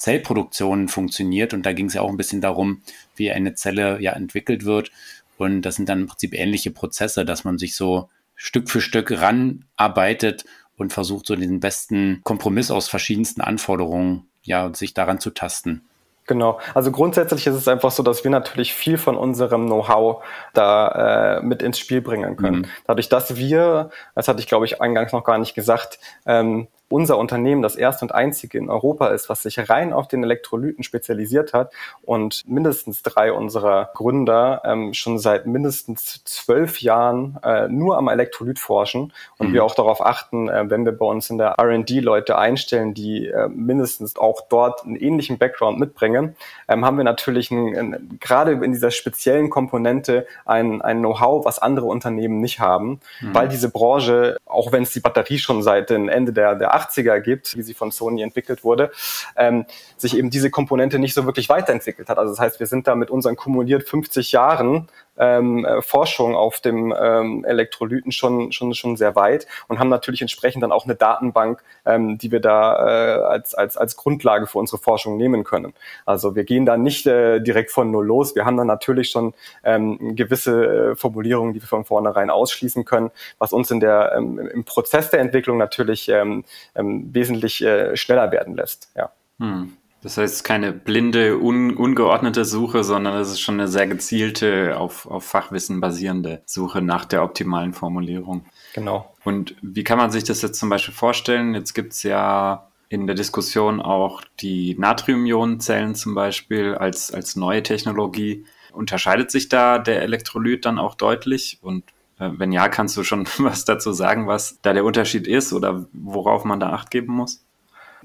Zellproduktion 0.04 0.90
funktioniert. 0.90 1.54
Und 1.54 1.66
da 1.66 1.72
ging 1.72 1.86
es 1.86 1.94
ja 1.94 2.02
auch 2.02 2.10
ein 2.10 2.18
bisschen 2.18 2.42
darum, 2.42 2.82
wie 3.16 3.32
eine 3.32 3.56
Zelle 3.56 4.02
ja 4.02 4.12
entwickelt 4.12 4.66
wird. 4.66 4.92
Und 5.38 5.62
das 5.62 5.76
sind 5.76 5.88
dann 5.88 6.02
im 6.02 6.08
Prinzip 6.08 6.34
ähnliche 6.34 6.72
Prozesse, 6.72 7.24
dass 7.24 7.46
man 7.46 7.58
sich 7.58 7.78
so 7.78 8.10
Stück 8.36 8.70
für 8.70 8.82
Stück 8.82 9.12
ranarbeitet 9.12 10.44
und 10.78 10.92
versucht, 10.92 11.28
so 11.28 11.38
den 11.38 11.62
besten 11.62 12.20
Kompromiss 12.24 12.70
aus 12.70 12.90
verschiedensten 12.90 13.40
Anforderungen, 13.40 14.28
ja, 14.42 14.74
sich 14.74 14.94
daran 14.94 15.22
zu 15.22 15.30
tasten. 15.30 15.84
Genau. 16.26 16.60
Also 16.74 16.92
grundsätzlich 16.92 17.48
ist 17.48 17.56
es 17.56 17.68
einfach 17.68 17.92
so, 17.92 18.04
dass 18.04 18.24
wir 18.24 18.32
natürlich 18.32 18.74
viel 18.74 18.98
von 18.98 19.16
unserem 19.16 19.68
Know-how 19.68 20.24
da 20.54 21.38
äh, 21.38 21.42
mit 21.42 21.62
ins 21.62 21.80
Spiel 21.80 22.02
bringen 22.02 22.36
können. 22.36 22.60
Mhm. 22.60 22.66
Dadurch, 22.88 23.08
dass 23.08 23.36
wir, 23.38 23.90
das 24.16 24.28
hatte 24.28 24.40
ich 24.40 24.48
glaube 24.48 24.66
ich 24.66 24.82
eingangs 24.82 25.14
noch 25.14 25.24
gar 25.24 25.38
nicht 25.38 25.54
gesagt, 25.54 26.00
ähm, 26.26 26.68
unser 26.94 27.18
Unternehmen 27.18 27.64
das 27.64 27.76
erste 27.76 28.06
und 28.06 28.12
einzige 28.14 28.60
in 28.60 28.70
Europa 28.70 29.08
ist, 29.08 29.28
was 29.28 29.42
sich 29.42 29.68
rein 29.68 29.94
auf 29.94 30.08
den 30.08 30.24
Elektrolyten 30.24 30.84
spezialisiert 30.84 31.52
hat 31.52 31.74
und 32.04 32.44
mindestens 32.48 33.02
drei 33.02 33.34
unserer 33.34 33.90
Gründer 33.96 34.62
ähm, 34.64 34.94
schon 34.94 35.18
seit 35.18 35.48
mindestens 35.48 36.24
zwölf 36.24 36.82
Jahren 36.82 37.40
äh, 37.44 37.68
nur 37.68 37.98
am 37.98 38.10
Elektrolyt 38.10 38.60
forschen 38.60 39.12
und 39.40 39.50
mhm. 39.50 39.54
wir 39.54 39.64
auch 39.64 39.74
darauf 39.74 40.06
achten, 40.06 40.48
äh, 40.50 40.70
wenn 40.70 40.86
wir 40.86 40.92
bei 40.92 41.08
uns 41.08 41.32
in 41.32 41.40
der 41.40 41.56
R&D 41.58 42.00
Leute 42.00 42.38
einstellen, 42.38 42.94
die 42.94 43.26
äh, 43.26 43.48
mindestens 43.48 44.16
auch 44.16 44.42
dort 44.48 44.86
einen 44.86 44.96
ähnlichen 44.96 45.40
Background 45.40 45.80
mitbringen, 45.80 46.36
ähm, 46.68 46.86
haben 46.86 46.98
wir 46.98 47.04
natürlich 47.04 47.50
ein, 47.50 47.76
ein, 47.76 48.18
gerade 48.20 48.52
in 48.52 48.72
dieser 48.72 48.92
speziellen 48.92 49.50
Komponente 49.50 50.28
ein, 50.46 50.84
ein 50.84 51.00
Know-how, 51.00 51.44
was 51.44 51.58
andere 51.58 51.88
Unternehmen 51.88 52.40
nicht 52.40 52.60
haben, 52.60 53.00
mhm. 53.20 53.34
weil 53.34 53.50
diese 53.50 53.72
Branche, 53.72 54.38
auch 54.46 54.72
wenn 54.72 54.84
es 54.84 54.92
die 54.92 55.00
Batterie 55.00 55.40
schon 55.40 55.64
seit 55.64 55.90
dem 55.90 56.08
Ende 56.08 56.34
der, 56.34 56.54
der 56.54 56.83
80er 56.88 57.20
gibt, 57.20 57.56
wie 57.56 57.62
sie 57.62 57.74
von 57.74 57.92
Sony 57.92 58.22
entwickelt 58.22 58.64
wurde, 58.64 58.92
ähm, 59.36 59.66
sich 59.98 60.18
eben 60.18 60.30
diese 60.30 60.50
Komponente 60.50 61.00
nicht 61.00 61.14
so 61.14 61.26
wirklich 61.26 61.50
weiterentwickelt 61.50 62.10
hat. 62.10 62.18
Also 62.18 62.34
das 62.34 62.40
heißt, 62.40 62.60
wir 62.60 62.68
sind 62.68 62.88
da 62.88 62.96
mit 62.96 63.10
unseren 63.10 63.36
kumuliert 63.36 63.88
50 63.88 64.32
Jahren 64.32 64.88
ähm, 65.18 65.66
äh, 65.66 65.82
Forschung 65.82 66.36
auf 66.36 66.60
dem 66.60 66.94
ähm, 66.98 67.46
Elektrolyten 67.46 68.12
schon, 68.12 68.52
schon, 68.52 68.74
schon 68.74 68.98
sehr 68.98 69.16
weit 69.16 69.48
und 69.68 69.80
haben 69.80 69.90
natürlich 69.90 70.22
entsprechend 70.22 70.64
dann 70.64 70.72
auch 70.72 70.86
eine 70.86 70.96
Datenbank, 70.96 71.64
ähm, 71.86 72.18
die 72.18 72.32
wir 72.32 72.40
da 72.40 72.76
äh, 72.76 73.22
als, 73.24 73.54
als, 73.54 73.78
als 73.78 73.96
Grundlage 73.96 74.48
für 74.48 74.58
unsere 74.60 74.82
Forschung 74.82 75.18
nehmen 75.18 75.44
können. 75.44 75.74
Also 76.06 76.36
wir 76.36 76.44
gehen 76.44 76.66
da 76.66 76.78
nicht 76.78 77.06
äh, 77.06 77.40
direkt 77.40 77.72
von 77.72 77.92
null 77.92 78.06
los. 78.06 78.36
Wir 78.36 78.46
haben 78.46 78.58
dann 78.58 78.68
natürlich 78.68 79.10
schon 79.10 79.34
ähm, 79.64 80.16
gewisse 80.16 80.92
äh, 80.92 80.96
Formulierungen, 80.96 81.54
die 81.54 81.62
wir 81.62 81.68
von 81.68 81.86
vornherein 81.86 82.30
ausschließen 82.30 82.86
können, 82.86 83.12
was 83.38 83.54
uns 83.54 83.72
in 83.72 83.80
der, 83.80 84.14
ähm, 84.16 84.40
im 84.40 84.64
Prozess 84.64 85.10
der 85.10 85.20
Entwicklung 85.20 85.58
natürlich 85.58 86.10
ähm, 86.10 86.44
ähm, 86.76 87.14
wesentlich 87.14 87.62
äh, 87.64 87.96
schneller 87.96 88.32
werden 88.32 88.56
lässt. 88.56 88.90
Ja. 88.96 89.12
Hm. 89.40 89.78
Das 90.04 90.18
heißt, 90.18 90.44
keine 90.44 90.74
blinde, 90.74 91.38
un, 91.40 91.76
ungeordnete 91.76 92.44
Suche, 92.44 92.84
sondern 92.84 93.16
es 93.16 93.30
ist 93.30 93.40
schon 93.40 93.56
eine 93.56 93.70
sehr 93.70 93.88
gezielte, 93.88 94.78
auf, 94.78 95.06
auf 95.06 95.24
Fachwissen 95.24 95.80
basierende 95.80 96.42
Suche 96.46 96.82
nach 96.82 97.06
der 97.06 97.24
optimalen 97.24 97.74
Formulierung. 97.74 98.46
Genau. 98.74 99.16
Und 99.24 99.56
wie 99.62 99.86
kann 99.86 99.98
man 99.98 100.12
sich 100.12 100.26
das 100.26 100.42
jetzt 100.42 100.60
zum 100.60 100.70
Beispiel 100.70 100.94
vorstellen? 100.94 101.56
Jetzt 101.56 101.74
gibt 101.74 101.94
es 101.94 102.04
ja 102.04 102.68
in 102.90 103.08
der 103.08 103.16
Diskussion 103.16 103.82
auch 103.82 104.22
die 104.42 104.76
Natrium-Ionen-Zellen 104.78 105.96
zum 105.96 106.16
Beispiel 106.16 106.76
als, 106.76 107.14
als 107.14 107.38
neue 107.38 107.64
Technologie. 107.64 108.46
Unterscheidet 108.74 109.32
sich 109.32 109.48
da 109.48 109.80
der 109.80 110.02
Elektrolyt 110.02 110.66
dann 110.66 110.80
auch 110.80 110.96
deutlich? 110.96 111.60
Und 111.62 111.86
äh, 112.20 112.30
wenn 112.38 112.52
ja, 112.52 112.68
kannst 112.68 112.98
du 112.98 113.04
schon 113.04 113.26
was 113.38 113.64
dazu 113.64 113.94
sagen, 113.94 114.28
was 114.28 114.60
da 114.62 114.74
der 114.74 114.84
Unterschied 114.84 115.28
ist 115.28 115.54
oder 115.54 115.86
worauf 115.94 116.44
man 116.44 116.60
da 116.60 116.72
Acht 116.74 116.92
geben 116.92 117.14
muss? 117.14 117.43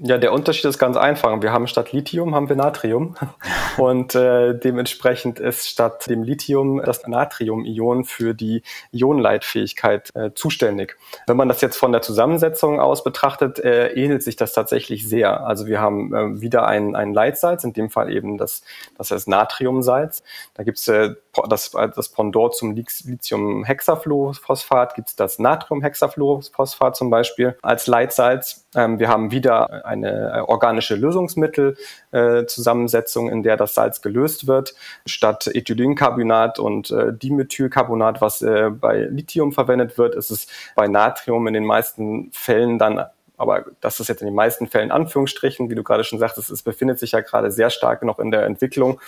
Ja, 0.01 0.17
der 0.17 0.31
Unterschied 0.31 0.63
ist 0.63 0.79
ganz 0.79 0.95
einfach. 0.95 1.41
Wir 1.41 1.51
haben 1.51 1.67
statt 1.67 1.91
Lithium 1.91 2.33
haben 2.33 2.47
wir 2.47 2.55
Natrium 2.55 3.17
und 3.77 4.15
äh, 4.15 4.57
dementsprechend 4.57 5.39
ist 5.39 5.67
statt 5.67 6.07
dem 6.07 6.23
Lithium 6.23 6.81
das 6.81 7.05
Natrium-Ion 7.05 8.05
für 8.05 8.33
die 8.33 8.63
Ionenleitfähigkeit 8.93 10.15
äh, 10.15 10.31
zuständig. 10.33 10.95
Wenn 11.27 11.35
man 11.35 11.49
das 11.49 11.59
jetzt 11.59 11.75
von 11.75 11.91
der 11.91 12.01
Zusammensetzung 12.01 12.79
aus 12.79 13.03
betrachtet, 13.03 13.59
äh, 13.59 13.89
ähnelt 13.89 14.23
sich 14.23 14.37
das 14.37 14.53
tatsächlich 14.53 15.05
sehr. 15.05 15.45
Also 15.45 15.67
wir 15.67 15.81
haben 15.81 16.15
äh, 16.15 16.39
wieder 16.39 16.65
ein, 16.65 16.95
ein 16.95 17.13
Leitsalz, 17.13 17.65
in 17.65 17.73
dem 17.73 17.89
Fall 17.89 18.09
eben 18.09 18.37
das, 18.37 18.63
das 18.97 19.11
heißt 19.11 19.27
Natriumsalz. 19.27 20.23
Da 20.53 20.63
gibt's 20.63 20.87
äh, 20.87 21.15
das, 21.49 21.71
das 21.71 22.09
Pendant 22.09 22.55
zum 22.55 22.73
Lithium-Hexafluorphosphat, 22.73 24.95
gibt's 24.95 25.17
das 25.17 25.39
Natrium-Hexafluorphosphat 25.39 26.95
zum 26.95 27.09
Beispiel 27.09 27.57
als 27.61 27.87
Leitsalz. 27.87 28.65
Ähm, 28.75 28.99
wir 28.99 29.09
haben 29.09 29.31
wieder 29.31 29.83
eine 29.89 30.33
äh, 30.35 30.41
organische 30.41 30.95
Lösungsmittelzusammensetzung, 30.95 33.29
äh, 33.29 33.31
in 33.31 33.43
der 33.43 33.55
das 33.57 33.73
Salz 33.73 34.01
gelöst 34.01 34.47
wird, 34.47 34.75
statt 35.05 35.47
Ethylencarbonat 35.47 36.59
und 36.59 36.91
äh, 36.91 37.13
Dimethylcarbonat, 37.13 38.21
was 38.21 38.39
bei 38.39 39.07
Lithium 39.09 39.51
verwendet 39.51 39.97
wird, 39.97 40.15
ist 40.15 40.29
es 40.29 40.47
bei 40.75 40.87
Natrium 40.87 41.45
in 41.47 41.53
den 41.53 41.65
meisten 41.65 42.31
Fällen 42.31 42.79
dann 42.79 43.03
aber 43.39 43.65
das 43.79 44.01
ist 44.01 44.09
jetzt 44.09 44.21
in 44.21 44.27
den 44.27 44.35
meisten 44.35 44.67
Fällen 44.67 44.91
Anführungsstrichen, 44.91 45.69
wie 45.69 45.75
du 45.75 45.81
gerade 45.81 46.03
schon 46.03 46.19
sagtest, 46.19 46.51
es 46.51 46.61
befindet 46.61 46.99
sich 46.99 47.13
ja 47.13 47.21
gerade 47.21 47.51
sehr 47.51 47.69
stark 47.69 48.03
noch 48.03 48.19
in 48.19 48.31
der 48.31 48.45
Entwicklung. 48.45 48.99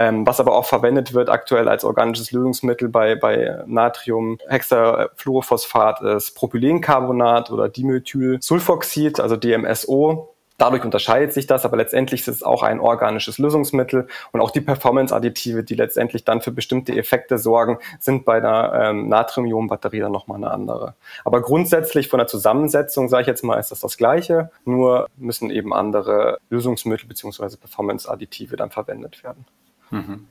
Ähm, 0.00 0.26
was 0.26 0.40
aber 0.40 0.56
auch 0.56 0.64
verwendet 0.64 1.12
wird 1.12 1.28
aktuell 1.28 1.68
als 1.68 1.84
organisches 1.84 2.32
Lösungsmittel 2.32 2.88
bei, 2.88 3.16
bei 3.16 3.62
Natrium, 3.66 4.38
Hexafluorphosphat 4.48 6.00
ist 6.00 6.34
Propylencarbonat 6.34 7.50
oder 7.50 7.68
Dimethylsulfoxid, 7.68 9.20
also 9.20 9.36
DMSO. 9.36 10.34
Dadurch 10.56 10.84
unterscheidet 10.84 11.34
sich 11.34 11.46
das, 11.46 11.66
aber 11.66 11.76
letztendlich 11.76 12.22
ist 12.22 12.28
es 12.28 12.42
auch 12.42 12.62
ein 12.62 12.80
organisches 12.80 13.36
Lösungsmittel 13.36 14.08
und 14.32 14.40
auch 14.40 14.50
die 14.50 14.62
Performance-Additive, 14.62 15.64
die 15.64 15.74
letztendlich 15.74 16.24
dann 16.24 16.40
für 16.40 16.50
bestimmte 16.50 16.96
Effekte 16.96 17.36
sorgen, 17.36 17.78
sind 17.98 18.24
bei 18.24 18.38
einer 18.38 18.72
ähm, 18.72 19.08
Natrium-Ionen-Batterie 19.08 20.00
dann 20.00 20.12
nochmal 20.12 20.38
eine 20.38 20.50
andere. 20.50 20.94
Aber 21.26 21.42
grundsätzlich 21.42 22.08
von 22.08 22.18
der 22.18 22.26
Zusammensetzung, 22.26 23.10
sage 23.10 23.22
ich 23.22 23.28
jetzt 23.28 23.44
mal, 23.44 23.58
ist 23.58 23.70
das 23.70 23.80
das 23.80 23.98
Gleiche, 23.98 24.50
nur 24.64 25.08
müssen 25.18 25.50
eben 25.50 25.74
andere 25.74 26.38
Lösungsmittel 26.48 27.06
beziehungsweise 27.06 27.58
Performance-Additive 27.58 28.56
dann 28.56 28.70
verwendet 28.70 29.22
werden. 29.24 29.44
Mhm. 29.90 30.26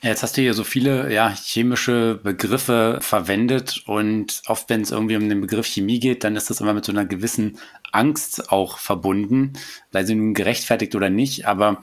Jetzt 0.00 0.22
hast 0.22 0.36
du 0.36 0.42
hier 0.42 0.54
so 0.54 0.62
viele 0.62 1.12
ja, 1.12 1.34
chemische 1.34 2.20
Begriffe 2.22 2.98
verwendet 3.00 3.82
und 3.86 4.42
oft, 4.46 4.70
wenn 4.70 4.82
es 4.82 4.92
irgendwie 4.92 5.16
um 5.16 5.28
den 5.28 5.40
Begriff 5.40 5.66
Chemie 5.66 5.98
geht, 5.98 6.22
dann 6.22 6.36
ist 6.36 6.50
das 6.50 6.60
immer 6.60 6.72
mit 6.72 6.84
so 6.84 6.92
einer 6.92 7.04
gewissen 7.04 7.58
Angst 7.90 8.52
auch 8.52 8.78
verbunden, 8.78 9.54
sei 9.90 10.04
sie 10.04 10.14
nun 10.14 10.34
gerechtfertigt 10.34 10.94
oder 10.94 11.10
nicht. 11.10 11.46
Aber 11.48 11.82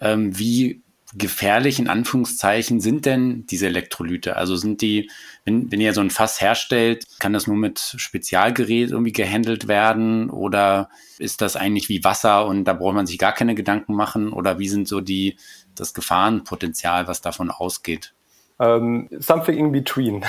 ähm, 0.00 0.38
wie 0.38 0.82
gefährlich 1.16 1.78
in 1.78 1.88
Anführungszeichen 1.88 2.80
sind 2.80 3.06
denn 3.06 3.46
diese 3.46 3.66
Elektrolyte? 3.66 4.36
Also 4.36 4.56
sind 4.56 4.82
die, 4.82 5.10
wenn, 5.44 5.70
wenn 5.72 5.80
ihr 5.80 5.94
so 5.94 6.00
ein 6.00 6.10
Fass 6.10 6.40
herstellt, 6.40 7.06
kann 7.18 7.32
das 7.32 7.46
nur 7.46 7.56
mit 7.56 7.94
Spezialgerät 7.96 8.90
irgendwie 8.90 9.12
gehandelt 9.12 9.68
werden 9.68 10.28
oder 10.28 10.90
ist 11.18 11.40
das 11.40 11.56
eigentlich 11.56 11.88
wie 11.88 12.04
Wasser 12.04 12.46
und 12.46 12.64
da 12.64 12.72
braucht 12.74 12.94
man 12.94 13.06
sich 13.06 13.18
gar 13.18 13.32
keine 13.32 13.54
Gedanken 13.54 13.94
machen 13.94 14.32
oder 14.32 14.58
wie 14.58 14.68
sind 14.68 14.88
so 14.88 15.00
die 15.00 15.36
das 15.74 15.94
Gefahrenpotenzial, 15.94 17.06
was 17.06 17.20
davon 17.20 17.50
ausgeht? 17.50 18.14
Ähm, 18.60 19.08
something 19.18 19.56
in 19.56 19.72
between. 19.72 20.24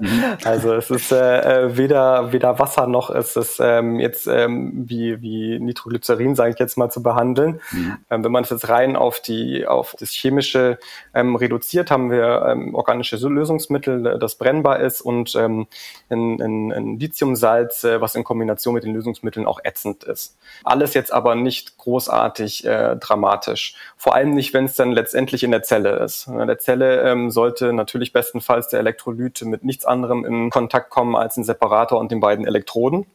Mhm. 0.00 0.22
Also 0.44 0.74
es 0.74 0.90
ist 0.90 1.12
äh, 1.12 1.64
äh, 1.64 1.76
weder, 1.76 2.32
weder 2.32 2.58
Wasser 2.58 2.86
noch 2.86 3.10
ist 3.10 3.36
es 3.36 3.58
ähm, 3.60 3.98
jetzt 3.98 4.26
ähm, 4.26 4.84
wie, 4.88 5.20
wie 5.20 5.58
Nitroglycerin, 5.58 6.34
sage 6.34 6.52
ich 6.52 6.58
jetzt 6.58 6.78
mal, 6.78 6.90
zu 6.90 7.02
behandeln. 7.02 7.60
Mhm. 7.72 7.98
Ähm, 8.10 8.24
wenn 8.24 8.32
man 8.32 8.44
es 8.44 8.50
jetzt 8.50 8.68
rein 8.68 8.96
auf 8.96 9.20
die 9.20 9.66
auf 9.66 9.94
das 9.98 10.10
Chemische 10.10 10.78
ähm, 11.14 11.36
reduziert, 11.36 11.90
haben 11.90 12.10
wir 12.10 12.46
ähm, 12.48 12.74
organische 12.74 13.16
Lösungsmittel, 13.16 14.06
äh, 14.06 14.18
das 14.18 14.36
brennbar 14.36 14.80
ist 14.80 15.00
und 15.00 15.34
ein, 15.36 15.66
ein, 16.08 16.72
ein 16.72 16.98
Lithiumsalz, 16.98 17.84
äh, 17.84 18.00
was 18.00 18.14
in 18.14 18.24
Kombination 18.24 18.74
mit 18.74 18.84
den 18.84 18.94
Lösungsmitteln 18.94 19.46
auch 19.46 19.60
ätzend 19.64 20.04
ist. 20.04 20.38
Alles 20.64 20.94
jetzt 20.94 21.12
aber 21.12 21.34
nicht 21.34 21.76
großartig 21.78 22.64
äh, 22.64 22.96
dramatisch. 22.96 23.74
Vor 23.96 24.14
allem 24.14 24.30
nicht, 24.30 24.54
wenn 24.54 24.66
es 24.66 24.76
dann 24.76 24.92
letztendlich 24.92 25.42
in 25.42 25.50
der 25.50 25.62
Zelle 25.62 25.96
ist. 25.96 26.28
In 26.28 26.46
der 26.46 26.58
Zelle 26.58 27.30
sollte 27.30 27.65
sollte 27.66 27.76
natürlich 27.76 28.12
bestenfalls 28.12 28.68
der 28.68 28.80
Elektrolyt 28.80 29.42
mit 29.42 29.64
nichts 29.64 29.84
anderem 29.84 30.24
in 30.24 30.50
Kontakt 30.50 30.90
kommen 30.90 31.16
als 31.16 31.36
ein 31.36 31.44
Separator 31.44 31.98
und 31.98 32.10
den 32.10 32.20
beiden 32.20 32.46
Elektroden. 32.46 33.06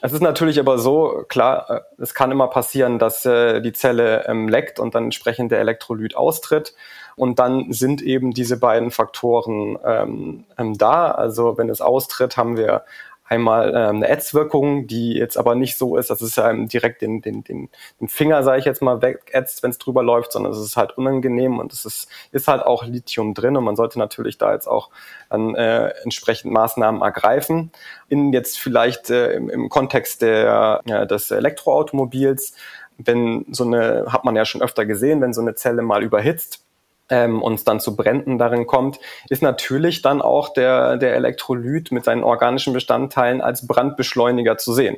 Es 0.00 0.12
ist 0.12 0.22
natürlich 0.22 0.60
aber 0.60 0.78
so, 0.78 1.24
klar, 1.28 1.68
äh, 1.70 2.02
es 2.02 2.14
kann 2.14 2.30
immer 2.30 2.46
passieren, 2.48 2.98
dass 3.00 3.26
äh, 3.26 3.60
die 3.60 3.72
Zelle 3.72 4.26
ähm, 4.28 4.48
leckt 4.48 4.78
und 4.78 4.94
dann 4.94 5.04
entsprechend 5.04 5.50
der 5.50 5.58
Elektrolyt 5.58 6.16
austritt. 6.16 6.74
Und 7.16 7.40
dann 7.40 7.72
sind 7.72 8.00
eben 8.00 8.30
diese 8.30 8.60
beiden 8.60 8.92
Faktoren 8.92 9.76
ähm, 9.84 10.44
ähm 10.56 10.78
da. 10.78 11.10
Also 11.10 11.58
wenn 11.58 11.68
es 11.68 11.80
austritt, 11.80 12.36
haben 12.36 12.56
wir 12.56 12.84
einmal 13.28 13.74
äh, 13.74 13.88
eine 13.88 14.08
Ätzwirkung, 14.08 14.86
die 14.86 15.14
jetzt 15.14 15.36
aber 15.36 15.54
nicht 15.54 15.76
so 15.76 15.96
ist, 15.96 16.10
dass 16.10 16.20
es 16.20 16.38
einem 16.38 16.68
direkt 16.68 17.02
den, 17.02 17.20
den, 17.20 17.44
den, 17.44 17.68
den 18.00 18.08
Finger, 18.08 18.42
sage 18.42 18.58
ich 18.58 18.64
jetzt 18.64 18.82
mal, 18.82 19.02
wegätzt, 19.02 19.62
wenn 19.62 19.70
es 19.70 19.78
drüber 19.78 20.02
läuft, 20.02 20.32
sondern 20.32 20.52
es 20.52 20.58
ist 20.58 20.76
halt 20.76 20.96
unangenehm 20.96 21.58
und 21.58 21.72
es 21.72 21.84
ist, 21.84 22.08
ist 22.32 22.48
halt 22.48 22.62
auch 22.62 22.84
Lithium 22.84 23.34
drin 23.34 23.56
und 23.56 23.64
man 23.64 23.76
sollte 23.76 23.98
natürlich 23.98 24.38
da 24.38 24.52
jetzt 24.52 24.66
auch 24.66 24.90
dann 25.30 25.54
äh, 25.54 25.88
entsprechend 26.02 26.52
Maßnahmen 26.52 27.02
ergreifen. 27.02 27.70
In 28.08 28.32
jetzt 28.32 28.58
vielleicht 28.58 29.10
äh, 29.10 29.32
im, 29.32 29.50
im 29.50 29.68
Kontext 29.68 30.22
der, 30.22 30.80
ja, 30.86 31.04
des 31.04 31.30
Elektroautomobils, 31.30 32.54
wenn 32.98 33.46
so 33.50 33.64
eine, 33.64 34.06
hat 34.08 34.24
man 34.24 34.36
ja 34.36 34.44
schon 34.44 34.62
öfter 34.62 34.84
gesehen, 34.84 35.20
wenn 35.20 35.32
so 35.32 35.40
eine 35.40 35.54
Zelle 35.54 35.82
mal 35.82 36.02
überhitzt, 36.02 36.64
ähm, 37.08 37.42
und 37.42 37.54
es 37.54 37.64
dann 37.64 37.80
zu 37.80 37.96
Bränden 37.96 38.38
darin 38.38 38.66
kommt, 38.66 38.98
ist 39.28 39.42
natürlich 39.42 40.02
dann 40.02 40.22
auch 40.22 40.52
der, 40.52 40.96
der 40.96 41.14
Elektrolyt 41.14 41.92
mit 41.92 42.04
seinen 42.04 42.24
organischen 42.24 42.72
Bestandteilen 42.72 43.40
als 43.40 43.66
Brandbeschleuniger 43.66 44.58
zu 44.58 44.72
sehen. 44.72 44.96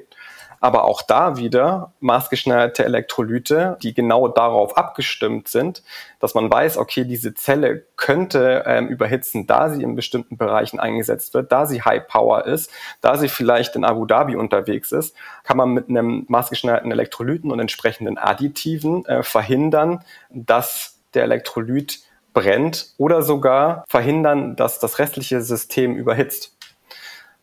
Aber 0.62 0.84
auch 0.84 1.00
da 1.00 1.38
wieder 1.38 1.94
maßgeschneiderte 2.00 2.84
Elektrolyte, 2.84 3.78
die 3.82 3.94
genau 3.94 4.28
darauf 4.28 4.76
abgestimmt 4.76 5.48
sind, 5.48 5.82
dass 6.18 6.34
man 6.34 6.52
weiß, 6.52 6.76
okay, 6.76 7.04
diese 7.04 7.32
Zelle 7.34 7.86
könnte 7.96 8.64
ähm, 8.66 8.88
überhitzen, 8.88 9.46
da 9.46 9.70
sie 9.70 9.82
in 9.82 9.96
bestimmten 9.96 10.36
Bereichen 10.36 10.78
eingesetzt 10.78 11.32
wird, 11.32 11.50
da 11.50 11.64
sie 11.64 11.80
High 11.80 12.06
Power 12.06 12.44
ist, 12.44 12.70
da 13.00 13.16
sie 13.16 13.28
vielleicht 13.28 13.74
in 13.74 13.84
Abu 13.84 14.04
Dhabi 14.04 14.36
unterwegs 14.36 14.92
ist, 14.92 15.16
kann 15.44 15.56
man 15.56 15.70
mit 15.70 15.88
einem 15.88 16.26
maßgeschneiderten 16.28 16.92
Elektrolyten 16.92 17.50
und 17.50 17.58
entsprechenden 17.58 18.18
Additiven 18.18 19.06
äh, 19.06 19.22
verhindern, 19.22 20.04
dass 20.28 20.99
der 21.14 21.24
Elektrolyt 21.24 22.00
brennt 22.32 22.92
oder 22.96 23.22
sogar 23.22 23.84
verhindern, 23.88 24.56
dass 24.56 24.78
das 24.78 24.98
restliche 24.98 25.42
System 25.42 25.96
überhitzt. 25.96 26.56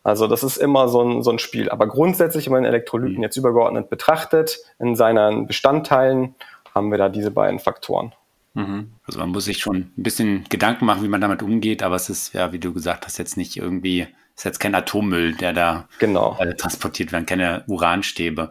Also 0.02 0.26
das 0.26 0.42
ist 0.42 0.56
immer 0.56 0.88
so 0.88 1.02
ein, 1.02 1.22
so 1.22 1.30
ein 1.30 1.38
Spiel. 1.38 1.68
Aber 1.68 1.86
grundsätzlich, 1.86 2.46
wenn 2.46 2.54
man 2.54 2.64
Elektrolyten 2.64 3.18
mhm. 3.18 3.22
jetzt 3.22 3.36
übergeordnet 3.36 3.90
betrachtet, 3.90 4.58
in 4.78 4.96
seinen 4.96 5.46
Bestandteilen, 5.46 6.34
haben 6.74 6.90
wir 6.90 6.98
da 6.98 7.08
diese 7.08 7.30
beiden 7.30 7.58
Faktoren. 7.58 8.14
Mhm. 8.54 8.92
Also 9.04 9.18
man 9.18 9.30
muss 9.30 9.44
sich 9.44 9.58
schon 9.58 9.76
ein 9.76 9.92
bisschen 9.96 10.44
Gedanken 10.48 10.86
machen, 10.86 11.02
wie 11.02 11.08
man 11.08 11.20
damit 11.20 11.42
umgeht, 11.42 11.82
aber 11.82 11.96
es 11.96 12.08
ist, 12.08 12.32
ja, 12.34 12.52
wie 12.52 12.58
du 12.58 12.72
gesagt 12.72 13.04
hast, 13.04 13.18
jetzt 13.18 13.36
nicht 13.36 13.56
irgendwie, 13.56 14.06
ist 14.34 14.44
jetzt 14.44 14.60
kein 14.60 14.74
Atommüll, 14.74 15.34
der 15.34 15.52
da 15.52 15.88
genau. 15.98 16.36
äh, 16.40 16.54
transportiert 16.54 17.12
wird, 17.12 17.26
keine 17.26 17.64
Uranstäbe. 17.66 18.50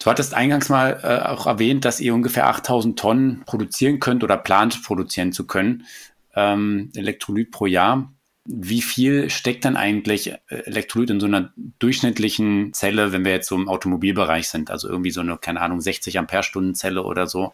Du 0.00 0.06
hattest 0.08 0.32
eingangs 0.32 0.70
mal 0.70 0.98
äh, 1.02 1.28
auch 1.28 1.46
erwähnt, 1.46 1.84
dass 1.84 2.00
ihr 2.00 2.14
ungefähr 2.14 2.48
8000 2.48 2.98
Tonnen 2.98 3.42
produzieren 3.44 4.00
könnt 4.00 4.24
oder 4.24 4.38
plant 4.38 4.82
produzieren 4.82 5.32
zu 5.32 5.46
können, 5.46 5.84
ähm, 6.34 6.90
Elektrolyt 6.96 7.50
pro 7.50 7.66
Jahr. 7.66 8.10
Wie 8.46 8.80
viel 8.80 9.28
steckt 9.28 9.66
dann 9.66 9.76
eigentlich 9.76 10.32
äh, 10.32 10.38
Elektrolyt 10.48 11.10
in 11.10 11.20
so 11.20 11.26
einer 11.26 11.52
durchschnittlichen 11.78 12.72
Zelle, 12.72 13.12
wenn 13.12 13.26
wir 13.26 13.32
jetzt 13.32 13.48
so 13.48 13.56
im 13.56 13.68
Automobilbereich 13.68 14.48
sind? 14.48 14.70
Also 14.70 14.88
irgendwie 14.88 15.10
so 15.10 15.20
eine, 15.20 15.36
keine 15.36 15.60
Ahnung, 15.60 15.82
60 15.82 16.18
Ampere-Stunden 16.18 16.74
Zelle 16.74 17.04
oder 17.04 17.26
so 17.26 17.52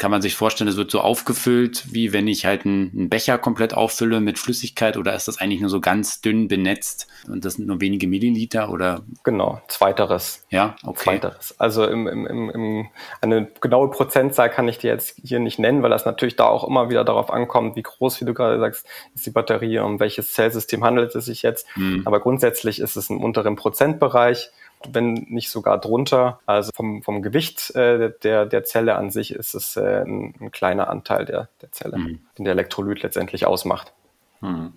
kann 0.00 0.10
man 0.10 0.22
sich 0.22 0.34
vorstellen, 0.34 0.66
es 0.66 0.78
wird 0.78 0.90
so 0.90 1.00
aufgefüllt, 1.00 1.84
wie 1.92 2.14
wenn 2.14 2.26
ich 2.26 2.46
halt 2.46 2.64
einen, 2.64 3.10
Becher 3.10 3.36
komplett 3.36 3.74
auffülle 3.74 4.20
mit 4.20 4.38
Flüssigkeit 4.38 4.96
oder 4.96 5.14
ist 5.14 5.28
das 5.28 5.38
eigentlich 5.38 5.60
nur 5.60 5.68
so 5.68 5.80
ganz 5.80 6.22
dünn 6.22 6.48
benetzt 6.48 7.06
und 7.28 7.44
das 7.44 7.54
sind 7.54 7.68
nur 7.68 7.82
wenige 7.82 8.08
Milliliter 8.08 8.70
oder? 8.70 9.02
Genau, 9.24 9.60
zweiteres. 9.68 10.46
Ja, 10.48 10.74
okay. 10.84 11.02
Zweiteres. 11.04 11.54
Also 11.60 11.84
im, 11.84 12.06
im, 12.06 12.26
im, 12.26 12.50
im, 12.50 12.88
eine 13.20 13.48
genaue 13.60 13.90
Prozentzahl 13.90 14.48
kann 14.48 14.68
ich 14.68 14.78
dir 14.78 14.90
jetzt 14.90 15.20
hier 15.22 15.38
nicht 15.38 15.58
nennen, 15.58 15.82
weil 15.82 15.90
das 15.90 16.06
natürlich 16.06 16.34
da 16.34 16.46
auch 16.46 16.66
immer 16.66 16.88
wieder 16.88 17.04
darauf 17.04 17.30
ankommt, 17.30 17.76
wie 17.76 17.82
groß, 17.82 18.22
wie 18.22 18.24
du 18.24 18.32
gerade 18.32 18.58
sagst, 18.58 18.86
ist 19.14 19.26
die 19.26 19.30
Batterie, 19.30 19.80
um 19.80 20.00
welches 20.00 20.32
Zellsystem 20.32 20.82
handelt 20.82 21.14
es 21.14 21.26
sich 21.26 21.42
jetzt. 21.42 21.66
Mhm. 21.76 22.04
Aber 22.06 22.20
grundsätzlich 22.20 22.80
ist 22.80 22.96
es 22.96 23.10
im 23.10 23.22
unteren 23.22 23.54
Prozentbereich 23.54 24.50
wenn 24.88 25.14
nicht 25.28 25.50
sogar 25.50 25.78
drunter. 25.78 26.40
Also 26.46 26.70
vom, 26.74 27.02
vom 27.02 27.22
Gewicht 27.22 27.74
äh, 27.74 28.12
der, 28.22 28.46
der 28.46 28.64
Zelle 28.64 28.96
an 28.96 29.10
sich 29.10 29.32
ist 29.34 29.54
es 29.54 29.76
äh, 29.76 30.02
ein, 30.02 30.34
ein, 30.40 30.50
kleiner 30.50 30.88
Anteil 30.88 31.24
der, 31.24 31.48
der 31.60 31.72
Zelle, 31.72 31.98
mhm. 31.98 32.20
den 32.38 32.44
der 32.44 32.52
Elektrolyt 32.52 33.02
letztendlich 33.02 33.46
ausmacht. 33.46 33.92
Mhm. 34.40 34.72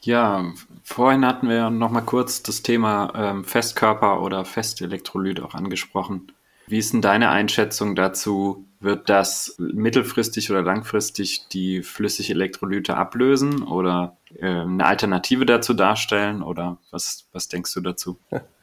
Ja, 0.00 0.52
vorhin 0.82 1.24
hatten 1.24 1.48
wir 1.48 1.70
noch 1.70 1.90
mal 1.90 2.02
kurz 2.02 2.42
das 2.42 2.62
Thema 2.62 3.12
ähm, 3.16 3.44
Festkörper 3.44 4.20
oder 4.20 4.44
Festelektrolyt 4.44 5.40
auch 5.40 5.54
angesprochen. 5.54 6.30
Wie 6.66 6.78
ist 6.78 6.92
denn 6.92 7.02
deine 7.02 7.30
Einschätzung 7.30 7.94
dazu? 7.94 8.66
Wird 8.80 9.08
das 9.08 9.56
mittelfristig 9.58 10.50
oder 10.50 10.62
langfristig 10.62 11.48
die 11.48 11.82
flüssige 11.82 12.32
Elektrolyte 12.32 12.96
ablösen 12.96 13.62
oder 13.62 14.16
äh, 14.38 14.46
eine 14.46 14.84
Alternative 14.84 15.46
dazu 15.46 15.72
darstellen? 15.72 16.42
Oder 16.42 16.78
was, 16.90 17.26
was 17.32 17.48
denkst 17.48 17.72
du 17.74 17.80
dazu? 17.80 18.18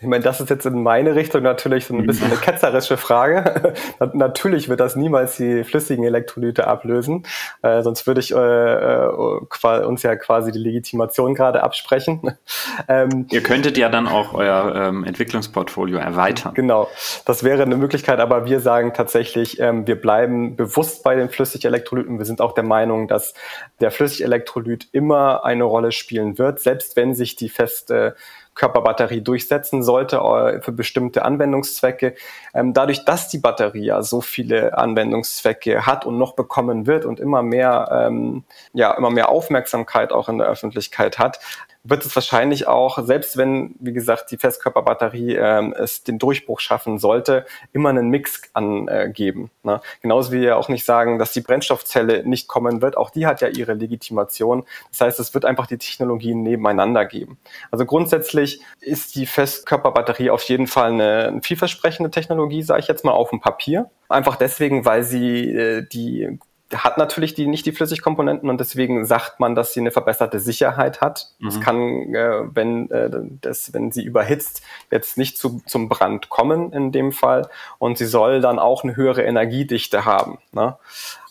Ich 0.00 0.06
meine, 0.06 0.24
das 0.24 0.40
ist 0.40 0.50
jetzt 0.50 0.66
in 0.66 0.82
meine 0.82 1.14
Richtung 1.14 1.42
natürlich 1.42 1.86
so 1.86 1.94
ein 1.94 2.06
bisschen 2.06 2.26
eine 2.26 2.36
ketzerische 2.36 2.96
Frage. 2.96 3.74
natürlich 4.12 4.68
wird 4.68 4.80
das 4.80 4.96
niemals 4.96 5.36
die 5.36 5.64
flüssigen 5.64 6.04
Elektrolyte 6.04 6.66
ablösen, 6.66 7.26
äh, 7.62 7.82
sonst 7.82 8.06
würde 8.06 8.20
ich 8.20 8.32
äh, 8.32 8.36
äh, 8.36 9.84
uns 9.84 10.02
ja 10.02 10.16
quasi 10.16 10.52
die 10.52 10.58
Legitimation 10.58 11.34
gerade 11.34 11.62
absprechen. 11.62 12.20
Ähm, 12.88 13.26
Ihr 13.30 13.42
könntet 13.42 13.76
ja 13.76 13.88
dann 13.88 14.06
auch 14.06 14.32
euer 14.32 14.74
ähm, 14.74 15.04
Entwicklungsportfolio 15.04 15.98
erweitern. 15.98 16.54
Genau, 16.54 16.88
das 17.26 17.44
wäre 17.44 17.62
eine 17.62 17.76
Möglichkeit, 17.76 18.20
aber 18.20 18.46
wir 18.46 18.60
sagen 18.60 18.92
tatsächlich, 18.94 19.60
ähm, 19.60 19.86
wir 19.86 20.00
bleiben 20.00 20.56
bewusst 20.56 21.02
bei 21.02 21.14
den 21.14 21.28
Flüssigelektrolyten. 21.28 22.18
Wir 22.18 22.24
sind 22.24 22.40
auch 22.40 22.52
der 22.52 22.64
Meinung, 22.64 23.08
dass 23.08 23.34
der 23.80 23.90
Flüssigelektrolyt 23.90 24.88
immer 24.92 25.44
eine 25.44 25.64
Rolle 25.64 25.92
spielen 25.92 26.38
wird, 26.38 26.60
selbst 26.60 26.96
wenn 26.96 27.14
sich 27.14 27.36
die 27.36 27.48
feste 27.48 28.16
Körperbatterie 28.54 29.22
durchsetzen 29.22 29.82
sollte 29.82 30.16
äh, 30.16 30.60
für 30.60 30.72
bestimmte 30.72 31.24
Anwendungszwecke. 31.24 32.14
Ähm, 32.54 32.74
dadurch, 32.74 33.04
dass 33.04 33.28
die 33.28 33.38
Batterie 33.38 33.84
ja 33.84 34.02
so 34.02 34.20
viele 34.20 34.76
Anwendungszwecke 34.76 35.86
hat 35.86 36.06
und 36.06 36.18
noch 36.18 36.34
bekommen 36.34 36.86
wird 36.86 37.04
und 37.04 37.20
immer 37.20 37.42
mehr, 37.42 37.88
ähm, 37.92 38.44
ja, 38.72 38.92
immer 38.92 39.10
mehr 39.10 39.28
Aufmerksamkeit 39.28 40.12
auch 40.12 40.28
in 40.28 40.38
der 40.38 40.48
Öffentlichkeit 40.48 41.18
hat, 41.18 41.40
wird 41.82 42.04
es 42.04 42.14
wahrscheinlich 42.14 42.68
auch, 42.68 42.98
selbst 43.04 43.36
wenn, 43.38 43.74
wie 43.80 43.92
gesagt, 43.92 44.30
die 44.30 44.36
Festkörperbatterie 44.36 45.36
ähm, 45.36 45.74
es 45.76 46.04
den 46.04 46.18
Durchbruch 46.18 46.60
schaffen 46.60 46.98
sollte, 46.98 47.46
immer 47.72 47.88
einen 47.88 48.10
Mix 48.10 48.42
angeben. 48.52 49.50
Äh, 49.64 49.66
ne? 49.66 49.80
Genauso 50.02 50.30
wie 50.32 50.42
wir 50.42 50.58
auch 50.58 50.68
nicht 50.68 50.84
sagen, 50.84 51.18
dass 51.18 51.32
die 51.32 51.40
Brennstoffzelle 51.40 52.28
nicht 52.28 52.48
kommen 52.48 52.82
wird. 52.82 52.98
Auch 52.98 53.10
die 53.10 53.26
hat 53.26 53.40
ja 53.40 53.48
ihre 53.48 53.72
Legitimation. 53.72 54.64
Das 54.90 55.00
heißt, 55.00 55.20
es 55.20 55.32
wird 55.32 55.46
einfach 55.46 55.66
die 55.66 55.78
Technologien 55.78 56.42
nebeneinander 56.42 57.06
geben. 57.06 57.38
Also 57.70 57.86
grundsätzlich 57.86 58.60
ist 58.80 59.16
die 59.16 59.24
Festkörperbatterie 59.24 60.30
auf 60.30 60.42
jeden 60.42 60.66
Fall 60.66 60.92
eine, 60.92 61.28
eine 61.28 61.42
vielversprechende 61.42 62.10
Technologie, 62.10 62.62
sage 62.62 62.80
ich 62.80 62.88
jetzt 62.88 63.04
mal, 63.04 63.12
auf 63.12 63.30
dem 63.30 63.40
Papier. 63.40 63.90
Einfach 64.10 64.36
deswegen, 64.36 64.84
weil 64.84 65.02
sie 65.02 65.50
äh, 65.50 65.86
die 65.86 66.38
hat 66.76 66.98
natürlich 66.98 67.34
die, 67.34 67.46
nicht 67.46 67.66
die 67.66 67.72
Flüssigkomponenten 67.72 68.48
und 68.48 68.60
deswegen 68.60 69.04
sagt 69.04 69.40
man, 69.40 69.54
dass 69.54 69.72
sie 69.72 69.80
eine 69.80 69.90
verbesserte 69.90 70.38
Sicherheit 70.38 71.00
hat. 71.00 71.28
Es 71.46 71.56
mhm. 71.56 71.60
kann, 71.60 71.78
äh, 72.14 72.42
wenn, 72.54 72.90
äh, 72.90 73.10
das, 73.40 73.72
wenn 73.72 73.90
sie 73.90 74.04
überhitzt, 74.04 74.62
jetzt 74.90 75.18
nicht 75.18 75.36
zu, 75.36 75.60
zum 75.66 75.88
Brand 75.88 76.28
kommen 76.28 76.72
in 76.72 76.92
dem 76.92 77.12
Fall. 77.12 77.48
Und 77.78 77.98
sie 77.98 78.06
soll 78.06 78.40
dann 78.40 78.58
auch 78.58 78.84
eine 78.84 78.96
höhere 78.96 79.22
Energiedichte 79.22 80.04
haben. 80.04 80.38
Ne? 80.52 80.76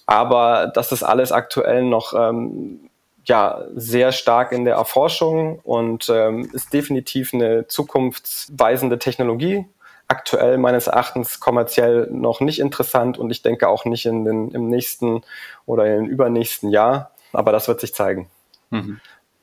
Aber 0.06 0.72
das 0.74 0.92
ist 0.92 1.04
alles 1.04 1.32
aktuell 1.32 1.84
noch 1.84 2.14
ähm, 2.14 2.90
ja, 3.26 3.64
sehr 3.76 4.12
stark 4.12 4.52
in 4.52 4.66
der 4.66 4.76
Erforschung 4.76 5.60
und 5.60 6.10
ähm, 6.10 6.50
ist 6.52 6.74
definitiv 6.74 7.34
eine 7.34 7.68
zukunftsweisende 7.68 8.98
Technologie, 8.98 9.66
aktuell 10.10 10.58
meines 10.58 10.88
Erachtens 10.88 11.40
kommerziell 11.40 12.10
noch 12.12 12.42
nicht 12.42 12.60
interessant 12.60 13.18
und 13.18 13.30
ich 13.30 13.42
denke 13.42 13.70
auch 13.70 13.86
nicht 13.86 14.06
in 14.06 14.26
den, 14.26 14.52
im 14.52 14.68
nächsten 14.68 15.22
oder 15.66 15.96
im 15.96 16.06
übernächsten 16.06 16.70
Jahr. 16.70 17.12
Aber 17.32 17.52
das 17.52 17.68
wird 17.68 17.80
sich 17.80 17.94
zeigen. 17.94 18.28
Mhm. 18.72 19.00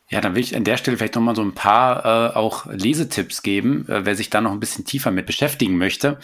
Ja, 0.09 0.21
dann 0.21 0.37
will 0.37 0.43
ich 0.43 0.55
an 0.55 0.63
der 0.63 0.77
Stelle 0.77 0.97
vielleicht 0.97 1.17
nochmal 1.17 1.35
so 1.35 1.43
ein 1.43 1.55
paar 1.55 2.05
äh, 2.05 2.37
auch 2.37 2.67
Lesetipps 2.67 3.43
geben, 3.43 3.89
äh, 3.89 4.05
wer 4.05 4.15
sich 4.15 4.31
da 4.31 4.41
noch 4.41 4.53
ein 4.53 4.61
bisschen 4.61 4.85
tiefer 4.85 5.11
mit 5.11 5.27
beschäftigen 5.27 5.79
möchte. 5.79 6.19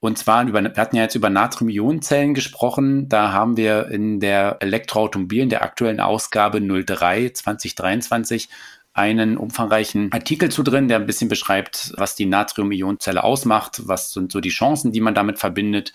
Und 0.00 0.18
zwar, 0.18 0.44
über, 0.46 0.62
wir 0.62 0.74
hatten 0.76 0.96
ja 0.96 1.02
jetzt 1.02 1.14
über 1.14 1.30
Natrium-Ionen-Zellen 1.30 2.34
gesprochen. 2.34 3.08
Da 3.08 3.32
haben 3.32 3.56
wir 3.56 3.88
in 3.88 4.20
der 4.20 4.58
Elektroautomobil, 4.60 5.42
in 5.42 5.48
der 5.48 5.62
aktuellen 5.62 6.00
Ausgabe 6.00 6.60
03 6.60 7.30
2023, 7.30 8.50
einen 8.94 9.36
umfangreichen 9.36 10.12
Artikel 10.12 10.50
zu 10.50 10.62
drin, 10.62 10.88
der 10.88 10.98
ein 10.98 11.06
bisschen 11.06 11.28
beschreibt, 11.28 11.92
was 11.96 12.14
die 12.14 12.26
Natrium-Ionenzelle 12.26 13.24
ausmacht, 13.24 13.82
was 13.86 14.12
sind 14.12 14.32
so 14.32 14.40
die 14.40 14.50
Chancen, 14.50 14.92
die 14.92 15.00
man 15.00 15.14
damit 15.14 15.38
verbindet. 15.38 15.92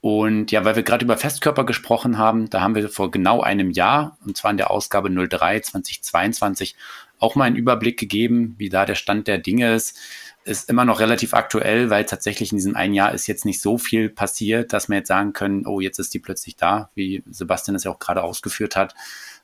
Und 0.00 0.52
ja, 0.52 0.64
weil 0.64 0.76
wir 0.76 0.82
gerade 0.82 1.04
über 1.04 1.16
Festkörper 1.16 1.64
gesprochen 1.64 2.18
haben, 2.18 2.50
da 2.50 2.60
haben 2.60 2.74
wir 2.74 2.88
vor 2.88 3.10
genau 3.10 3.40
einem 3.40 3.70
Jahr, 3.70 4.16
und 4.24 4.36
zwar 4.36 4.50
in 4.50 4.56
der 4.56 4.70
Ausgabe 4.70 5.10
03 5.10 5.60
2022, 5.60 6.76
auch 7.18 7.34
mal 7.34 7.44
einen 7.44 7.56
Überblick 7.56 7.98
gegeben, 7.98 8.54
wie 8.58 8.68
da 8.68 8.84
der 8.84 8.94
Stand 8.94 9.26
der 9.26 9.38
Dinge 9.38 9.74
ist. 9.74 9.98
Ist 10.44 10.70
immer 10.70 10.84
noch 10.84 11.00
relativ 11.00 11.34
aktuell, 11.34 11.90
weil 11.90 12.04
tatsächlich 12.04 12.52
in 12.52 12.58
diesem 12.58 12.76
einen 12.76 12.94
Jahr 12.94 13.12
ist 13.14 13.26
jetzt 13.26 13.44
nicht 13.44 13.60
so 13.60 13.78
viel 13.78 14.08
passiert, 14.08 14.72
dass 14.72 14.88
wir 14.88 14.98
jetzt 14.98 15.08
sagen 15.08 15.32
können, 15.32 15.66
oh, 15.66 15.80
jetzt 15.80 15.98
ist 15.98 16.14
die 16.14 16.20
plötzlich 16.20 16.56
da, 16.56 16.90
wie 16.94 17.24
Sebastian 17.28 17.74
es 17.74 17.84
ja 17.84 17.90
auch 17.90 17.98
gerade 17.98 18.22
ausgeführt 18.22 18.76
hat, 18.76 18.94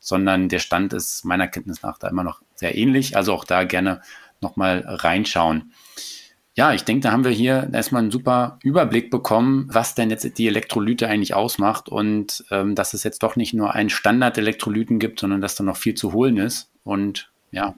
sondern 0.02 0.48
der 0.48 0.58
Stand 0.58 0.92
ist 0.92 1.24
meiner 1.24 1.46
Kenntnis 1.46 1.82
nach 1.82 1.96
da 1.96 2.08
immer 2.08 2.24
noch 2.24 2.42
sehr 2.56 2.76
ähnlich. 2.76 3.16
Also 3.16 3.32
auch 3.32 3.44
da 3.44 3.62
gerne 3.62 4.02
nochmal 4.40 4.82
reinschauen. 4.84 5.72
Ja, 6.54 6.74
ich 6.74 6.82
denke, 6.82 7.04
da 7.04 7.12
haben 7.12 7.24
wir 7.24 7.30
hier 7.30 7.70
erstmal 7.72 8.02
einen 8.02 8.10
super 8.10 8.58
Überblick 8.62 9.10
bekommen, 9.10 9.68
was 9.70 9.94
denn 9.94 10.10
jetzt 10.10 10.36
die 10.36 10.48
Elektrolyte 10.48 11.08
eigentlich 11.08 11.34
ausmacht 11.34 11.88
und 11.88 12.44
ähm, 12.50 12.74
dass 12.74 12.92
es 12.92 13.04
jetzt 13.04 13.22
doch 13.22 13.36
nicht 13.36 13.54
nur 13.54 13.72
einen 13.74 13.88
Standard-Elektrolyten 13.88 14.98
gibt, 14.98 15.20
sondern 15.20 15.40
dass 15.40 15.54
da 15.54 15.64
noch 15.64 15.78
viel 15.78 15.94
zu 15.94 16.12
holen 16.12 16.36
ist. 16.36 16.70
Und 16.84 17.30
ja, 17.52 17.74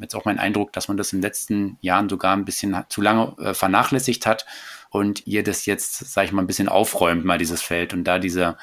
jetzt 0.00 0.14
auch 0.14 0.26
mein 0.26 0.38
Eindruck, 0.38 0.72
dass 0.72 0.86
man 0.88 0.96
das 0.96 1.12
in 1.12 1.18
den 1.18 1.22
letzten 1.22 1.78
Jahren 1.80 2.08
sogar 2.08 2.36
ein 2.36 2.44
bisschen 2.44 2.76
zu 2.88 3.00
lange 3.00 3.34
äh, 3.38 3.54
vernachlässigt 3.54 4.26
hat 4.26 4.44
und 4.94 5.26
ihr 5.26 5.42
das 5.42 5.66
jetzt, 5.66 6.12
sage 6.12 6.26
ich 6.26 6.32
mal, 6.32 6.40
ein 6.40 6.46
bisschen 6.46 6.68
aufräumt, 6.68 7.24
mal 7.24 7.36
dieses 7.36 7.62
Feld 7.62 7.92
und 7.92 8.04
da 8.04 8.20
diese 8.20 8.56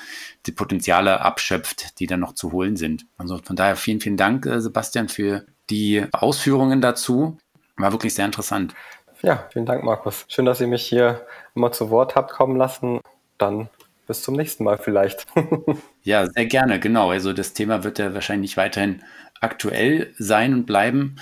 die 0.46 0.54
Potenziale 0.54 1.20
abschöpft, 1.20 2.00
die 2.00 2.08
dann 2.08 2.22
noch 2.22 2.34
zu 2.34 2.54
holen 2.54 2.78
sind. 2.78 3.06
Also 3.18 3.38
von 3.44 3.58
daher 3.58 3.76
vielen, 3.76 4.00
vielen 4.00 4.16
Dank, 4.16 4.46
äh, 4.46 4.62
Sebastian, 4.62 5.10
für 5.10 5.46
die 5.70 6.06
Ausführungen 6.14 6.80
dazu. 6.80 7.38
War 7.76 7.92
wirklich 7.92 8.14
sehr 8.14 8.26
interessant. 8.26 8.74
Ja, 9.22 9.50
vielen 9.52 9.66
Dank, 9.66 9.84
Markus. 9.84 10.24
Schön, 10.30 10.46
dass 10.46 10.62
ihr 10.62 10.68
mich 10.68 10.84
hier 10.84 11.26
immer 11.54 11.74
zu 11.74 11.90
Wort 11.90 12.16
habt 12.16 12.32
kommen 12.32 12.56
lassen. 12.56 13.02
Dann 13.38 13.68
bis 14.08 14.24
zum 14.24 14.36
nächsten 14.38 14.64
Mal 14.64 14.78
vielleicht. 14.78 15.28
ja, 16.04 16.28
sehr 16.28 16.46
gerne, 16.46 16.80
genau. 16.80 17.12
Also 17.12 17.34
das 17.34 17.52
Thema 17.52 17.84
wird 17.84 18.00
ja 18.00 18.14
wahrscheinlich 18.14 18.56
weiterhin 18.56 19.04
aktuell 19.42 20.14
sein 20.18 20.54
und 20.54 20.66
bleiben. 20.66 21.18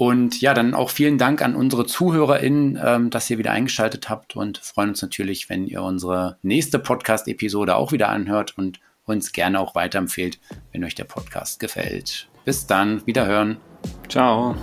Und 0.00 0.40
ja, 0.40 0.54
dann 0.54 0.72
auch 0.72 0.88
vielen 0.88 1.18
Dank 1.18 1.42
an 1.42 1.54
unsere 1.54 1.84
ZuhörerInnen, 1.84 2.80
ähm, 2.82 3.10
dass 3.10 3.28
ihr 3.28 3.36
wieder 3.36 3.50
eingeschaltet 3.50 4.08
habt 4.08 4.34
und 4.34 4.56
freuen 4.56 4.88
uns 4.88 5.02
natürlich, 5.02 5.50
wenn 5.50 5.66
ihr 5.66 5.82
unsere 5.82 6.38
nächste 6.40 6.78
Podcast-Episode 6.78 7.76
auch 7.76 7.92
wieder 7.92 8.08
anhört 8.08 8.56
und 8.56 8.80
uns 9.04 9.32
gerne 9.32 9.60
auch 9.60 9.74
weiterempfehlt, 9.74 10.40
wenn 10.72 10.84
euch 10.84 10.94
der 10.94 11.04
Podcast 11.04 11.60
gefällt. 11.60 12.30
Bis 12.46 12.66
dann, 12.66 13.06
wiederhören. 13.06 13.58
Ciao. 14.08 14.56